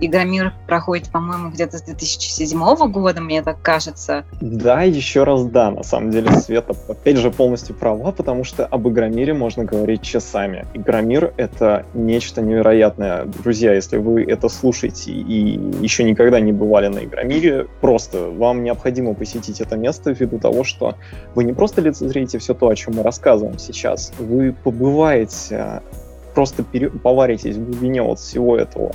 Игромир 0.00 0.52
проходит, 0.66 1.10
по-моему, 1.10 1.50
где-то 1.50 1.78
с 1.78 1.82
2007 1.82 2.90
года, 2.90 3.20
мне 3.20 3.42
так 3.42 3.60
кажется. 3.62 4.24
Да, 4.40 4.82
еще 4.82 5.24
раз 5.24 5.44
да, 5.44 5.70
на 5.70 5.82
самом 5.82 6.10
деле 6.10 6.30
Света 6.32 6.74
опять 6.88 7.16
же 7.16 7.30
полностью 7.30 7.74
права, 7.74 8.10
потому 8.10 8.44
что 8.44 8.66
об 8.66 8.88
Игромире 8.88 9.34
можно 9.34 9.64
говорить 9.64 10.02
часами. 10.02 10.66
Игромир— 10.74 11.32
это 11.36 11.86
нечто 11.94 12.42
невероятное. 12.42 13.24
Друзья, 13.24 13.72
если 13.72 13.98
вы 13.98 14.24
это 14.24 14.48
слушаете 14.48 15.12
и 15.12 15.58
еще 15.80 16.04
никогда 16.04 16.40
не 16.40 16.52
бывали 16.52 16.88
на 16.88 17.04
Игромире, 17.04 17.66
просто 17.80 18.30
вам 18.30 18.64
необходимо 18.64 19.14
посетить 19.14 19.60
это 19.60 19.76
место 19.76 20.10
ввиду 20.10 20.38
того, 20.38 20.64
что 20.64 20.96
вы 21.34 21.44
не 21.44 21.52
просто 21.52 21.80
лицезреете 21.80 22.38
все 22.38 22.54
то, 22.54 22.68
о 22.68 22.74
чем 22.74 22.94
мы 22.94 23.02
рассказываем 23.02 23.58
сейчас, 23.58 24.12
вы 24.18 24.52
побываете, 24.52 25.82
просто 26.34 26.62
пере... 26.62 26.90
поваритесь 26.90 27.56
в 27.56 27.64
глубине 27.64 28.02
вот 28.02 28.18
всего 28.18 28.56
этого 28.56 28.92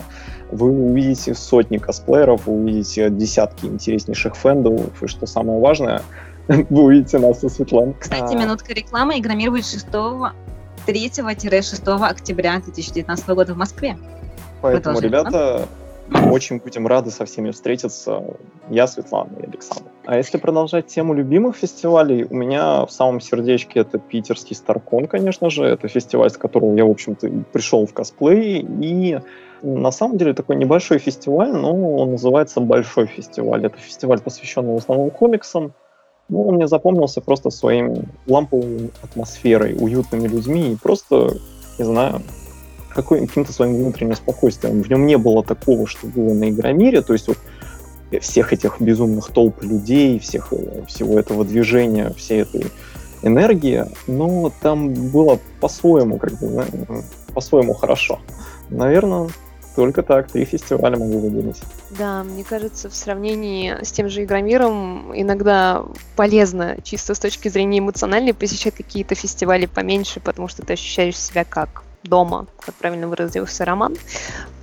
вы 0.52 0.72
увидите 0.72 1.34
сотни 1.34 1.78
косплееров, 1.78 2.48
вы 2.48 2.54
увидите 2.54 3.10
десятки 3.10 3.66
интереснейших 3.66 4.36
фэндов, 4.36 5.02
и 5.02 5.08
что 5.08 5.26
самое 5.26 5.60
важное, 5.60 6.04
вы 6.48 6.84
увидите 6.84 7.18
нас 7.20 7.40
со 7.40 7.50
Светланой. 7.50 7.96
Кстати, 8.00 8.36
а. 8.36 8.38
минутка 8.38 8.74
рекламы. 8.74 9.20
Игромир 9.20 9.52
будет 9.52 9.66
6 9.66 9.88
3-6 9.88 12.08
октября 12.08 12.60
2019 12.60 13.28
года 13.30 13.54
в 13.54 13.58
Москве. 13.58 13.98
Поэтому, 14.62 15.00
ребята, 15.00 15.68
очень 16.32 16.60
будем 16.60 16.88
рады 16.88 17.12
со 17.12 17.26
всеми 17.26 17.52
встретиться. 17.52 18.24
Я, 18.70 18.88
Светлана 18.88 19.30
и 19.40 19.46
Александр. 19.46 19.90
А 20.06 20.18
если 20.18 20.38
продолжать 20.38 20.88
тему 20.88 21.14
любимых 21.14 21.56
фестивалей, 21.56 22.26
у 22.30 22.36
меня 22.36 22.86
в 22.86 22.92
самом 22.92 23.22
сердечке 23.22 23.82
это 23.82 24.00
питерский 24.00 24.56
Старкон, 24.56 25.08
конечно 25.08 25.50
же. 25.50 25.66
Это 25.66 25.88
фестиваль, 25.88 26.30
с 26.30 26.38
которого 26.38 26.76
я, 26.76 26.86
в 26.86 26.90
общем-то, 26.90 27.30
пришел 27.52 27.86
в 27.86 27.94
косплей. 27.94 28.66
И 28.82 29.20
на 29.62 29.92
самом 29.92 30.18
деле 30.18 30.34
такой 30.34 30.56
небольшой 30.56 31.00
фестиваль, 31.00 31.52
но 31.52 31.98
он 31.98 32.12
называется 32.12 32.60
Большой 32.60 33.08
фестиваль. 33.08 33.66
Это 33.66 33.78
фестиваль, 33.78 34.20
посвященный 34.20 34.74
в 34.74 34.78
основном 34.78 35.12
комиксам. 35.12 35.74
Ну, 36.30 36.48
он 36.48 36.56
мне 36.56 36.68
запомнился 36.68 37.22
просто 37.22 37.50
своим 37.50 38.06
ламповой 38.28 38.92
атмосферой, 39.04 39.76
уютными 39.80 40.28
людьми 40.28 40.74
и 40.74 40.76
просто, 40.76 41.38
не 41.80 41.86
знаю, 41.86 42.22
каким-то 42.94 43.54
своим 43.54 43.76
внутренним 43.76 44.16
спокойствием. 44.16 44.82
В 44.82 44.90
нем 44.90 45.06
не 45.06 45.18
было 45.18 45.44
такого, 45.44 45.88
что 45.88 46.08
было 46.08 46.34
на 46.34 46.50
Игромире, 46.50 47.02
то 47.02 47.14
есть 47.14 47.28
вот 47.28 47.38
всех 48.22 48.54
этих 48.54 48.82
безумных 48.82 49.28
толп 49.30 49.62
людей, 49.62 50.20
всех, 50.20 50.52
всего 50.88 51.20
этого 51.20 51.46
движения, 51.46 52.12
всей 52.18 52.42
этой 52.42 52.66
энергии, 53.22 53.86
но 54.08 54.52
там 54.62 54.94
было 54.94 55.40
по-своему, 55.60 56.18
как 56.18 56.34
бы, 56.40 56.66
по-своему 57.34 57.74
хорошо. 57.74 58.20
Наверное, 58.70 59.30
только 59.76 60.04
так, 60.04 60.32
три 60.32 60.46
фестиваля 60.46 60.98
могу 60.98 61.20
выделить. 61.20 61.62
Да, 61.98 62.24
мне 62.24 62.44
кажется, 62.44 62.90
в 62.90 62.96
сравнении 62.96 63.76
с 63.84 63.92
тем 63.92 64.10
же 64.10 64.24
Игромиром 64.24 65.12
иногда 65.14 65.86
полезно, 66.16 66.78
чисто 66.84 67.14
с 67.14 67.20
точки 67.20 67.50
зрения 67.50 67.80
эмоциональной, 67.80 68.34
посещать 68.34 68.76
какие-то 68.76 69.16
фестивали 69.16 69.68
поменьше, 69.68 70.20
потому 70.20 70.48
что 70.48 70.64
ты 70.64 70.74
ощущаешь 70.74 71.18
себя 71.18 71.46
как 71.46 71.84
дома, 72.04 72.48
как 72.60 72.76
правильно 72.76 73.08
выразился 73.08 73.66
Роман. 73.66 73.96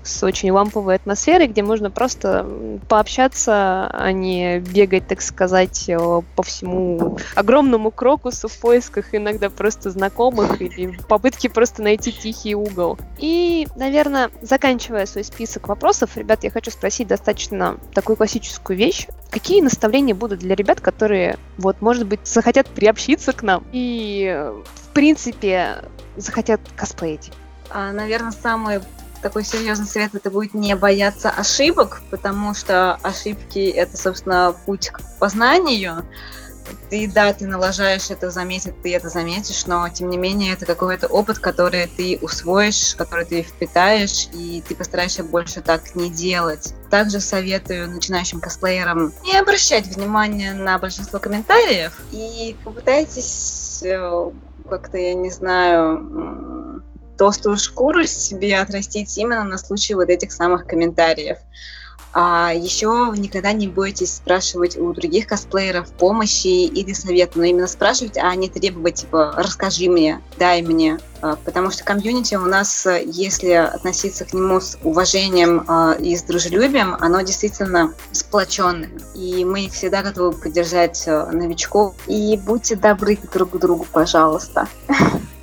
С 0.06 0.22
очень 0.22 0.50
ламповой 0.50 0.94
атмосферой, 0.94 1.48
где 1.48 1.62
можно 1.62 1.90
просто 1.90 2.46
пообщаться, 2.88 3.88
а 3.92 4.12
не 4.12 4.60
бегать, 4.60 5.06
так 5.06 5.20
сказать, 5.20 5.90
по 6.36 6.42
всему 6.42 7.18
огромному 7.34 7.90
крокусу 7.90 8.48
в 8.48 8.58
поисках 8.58 9.14
иногда 9.14 9.50
просто 9.50 9.90
знакомых 9.90 10.60
или 10.60 10.96
в 10.96 11.06
попытке 11.06 11.50
просто 11.50 11.82
найти 11.82 12.12
тихий 12.12 12.54
угол. 12.54 12.98
И, 13.18 13.66
наверное, 13.76 14.30
заканчивая 14.42 15.06
свой 15.06 15.24
список 15.24 15.68
вопросов, 15.68 16.16
ребят, 16.16 16.44
я 16.44 16.50
хочу 16.50 16.70
спросить 16.70 17.08
достаточно 17.08 17.78
такую 17.92 18.16
классическую 18.16 18.76
вещь. 18.76 19.06
Какие 19.30 19.60
наставления 19.60 20.14
будут 20.14 20.38
для 20.38 20.54
ребят, 20.54 20.80
которые, 20.80 21.38
вот, 21.58 21.82
может 21.82 22.06
быть, 22.06 22.20
захотят 22.24 22.66
приобщиться 22.68 23.32
к 23.32 23.42
нам 23.42 23.64
и, 23.72 24.52
в 24.74 24.88
принципе, 24.94 25.76
захотят 26.16 26.60
косплеить? 26.76 27.32
А, 27.70 27.92
наверное, 27.92 28.30
самый 28.30 28.80
такой 29.22 29.44
серьезный 29.44 29.86
совет 29.86 30.14
это 30.14 30.30
будет 30.30 30.54
не 30.54 30.74
бояться 30.76 31.30
ошибок, 31.30 32.02
потому 32.10 32.54
что 32.54 32.94
ошибки 33.02 33.68
это, 33.68 33.96
собственно, 33.96 34.54
путь 34.66 34.88
к 34.90 35.00
познанию. 35.18 36.04
Ты, 36.90 37.08
да, 37.12 37.32
ты 37.32 37.46
налажаешь 37.46 38.10
это 38.10 38.30
заметить, 38.30 38.80
ты 38.82 38.94
это 38.94 39.08
заметишь, 39.08 39.66
но 39.66 39.88
тем 39.88 40.08
не 40.08 40.16
менее 40.16 40.52
это 40.52 40.66
какой-то 40.66 41.06
опыт, 41.06 41.38
который 41.38 41.86
ты 41.86 42.18
усвоишь, 42.20 42.94
который 42.96 43.24
ты 43.24 43.42
впитаешь, 43.42 44.28
и 44.32 44.62
ты 44.66 44.74
постараешься 44.74 45.22
больше 45.22 45.60
так 45.60 45.94
не 45.94 46.10
делать. 46.10 46.74
Также 46.90 47.20
советую 47.20 47.90
начинающим 47.90 48.40
косплеерам 48.40 49.12
не 49.24 49.36
обращать 49.38 49.86
внимания 49.86 50.54
на 50.54 50.78
большинство 50.78 51.18
комментариев 51.18 51.98
и 52.10 52.56
попытайтесь 52.64 53.82
э, 53.84 54.30
как-то, 54.68 54.98
я 54.98 55.14
не 55.14 55.30
знаю, 55.30 56.55
толстую 57.16 57.56
шкуру 57.56 58.04
себе 58.06 58.58
отрастить 58.58 59.16
именно 59.18 59.44
на 59.44 59.58
случай 59.58 59.94
вот 59.94 60.08
этих 60.08 60.32
самых 60.32 60.66
комментариев. 60.66 61.38
А 62.18 62.50
еще 62.54 63.12
никогда 63.14 63.52
не 63.52 63.68
бойтесь 63.68 64.14
спрашивать 64.14 64.78
у 64.78 64.90
других 64.94 65.26
косплееров 65.26 65.92
помощи 65.92 66.64
или 66.64 66.94
совета, 66.94 67.38
но 67.38 67.44
именно 67.44 67.66
спрашивать, 67.66 68.16
а 68.16 68.34
не 68.34 68.48
требовать, 68.48 68.94
типа, 68.94 69.34
расскажи 69.36 69.90
мне, 69.90 70.22
дай 70.38 70.62
мне. 70.62 70.98
А, 71.20 71.36
потому 71.36 71.70
что 71.70 71.84
комьюнити 71.84 72.34
у 72.36 72.46
нас, 72.46 72.86
если 73.04 73.50
относиться 73.50 74.24
к 74.24 74.32
нему 74.32 74.60
с 74.62 74.78
уважением 74.82 75.66
а, 75.68 75.94
и 76.00 76.16
с 76.16 76.22
дружелюбием, 76.22 76.96
оно 77.00 77.20
действительно 77.20 77.92
сплоченное. 78.12 78.88
И 79.14 79.44
мы 79.44 79.68
всегда 79.68 80.02
готовы 80.02 80.32
поддержать 80.32 81.04
а, 81.06 81.30
новичков. 81.30 81.96
И 82.06 82.38
будьте 82.38 82.76
добры 82.76 83.18
друг 83.30 83.50
к 83.50 83.56
другу, 83.58 83.86
пожалуйста. 83.92 84.68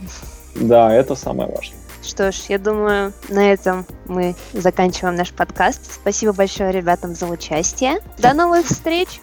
Да, 0.56 0.94
это 0.94 1.16
самое 1.16 1.50
важное. 1.50 1.78
Что 2.04 2.32
ж, 2.32 2.36
я 2.50 2.60
думаю, 2.60 3.14
на 3.30 3.52
этом 3.52 3.86
мы 4.06 4.36
заканчиваем 4.52 5.16
наш 5.16 5.32
подкаст. 5.32 5.94
Спасибо 5.94 6.34
большое 6.34 6.72
ребятам 6.72 7.16
за 7.16 7.28
участие. 7.28 8.00
До 8.18 8.34
новых 8.34 8.66
встреч! 8.66 9.22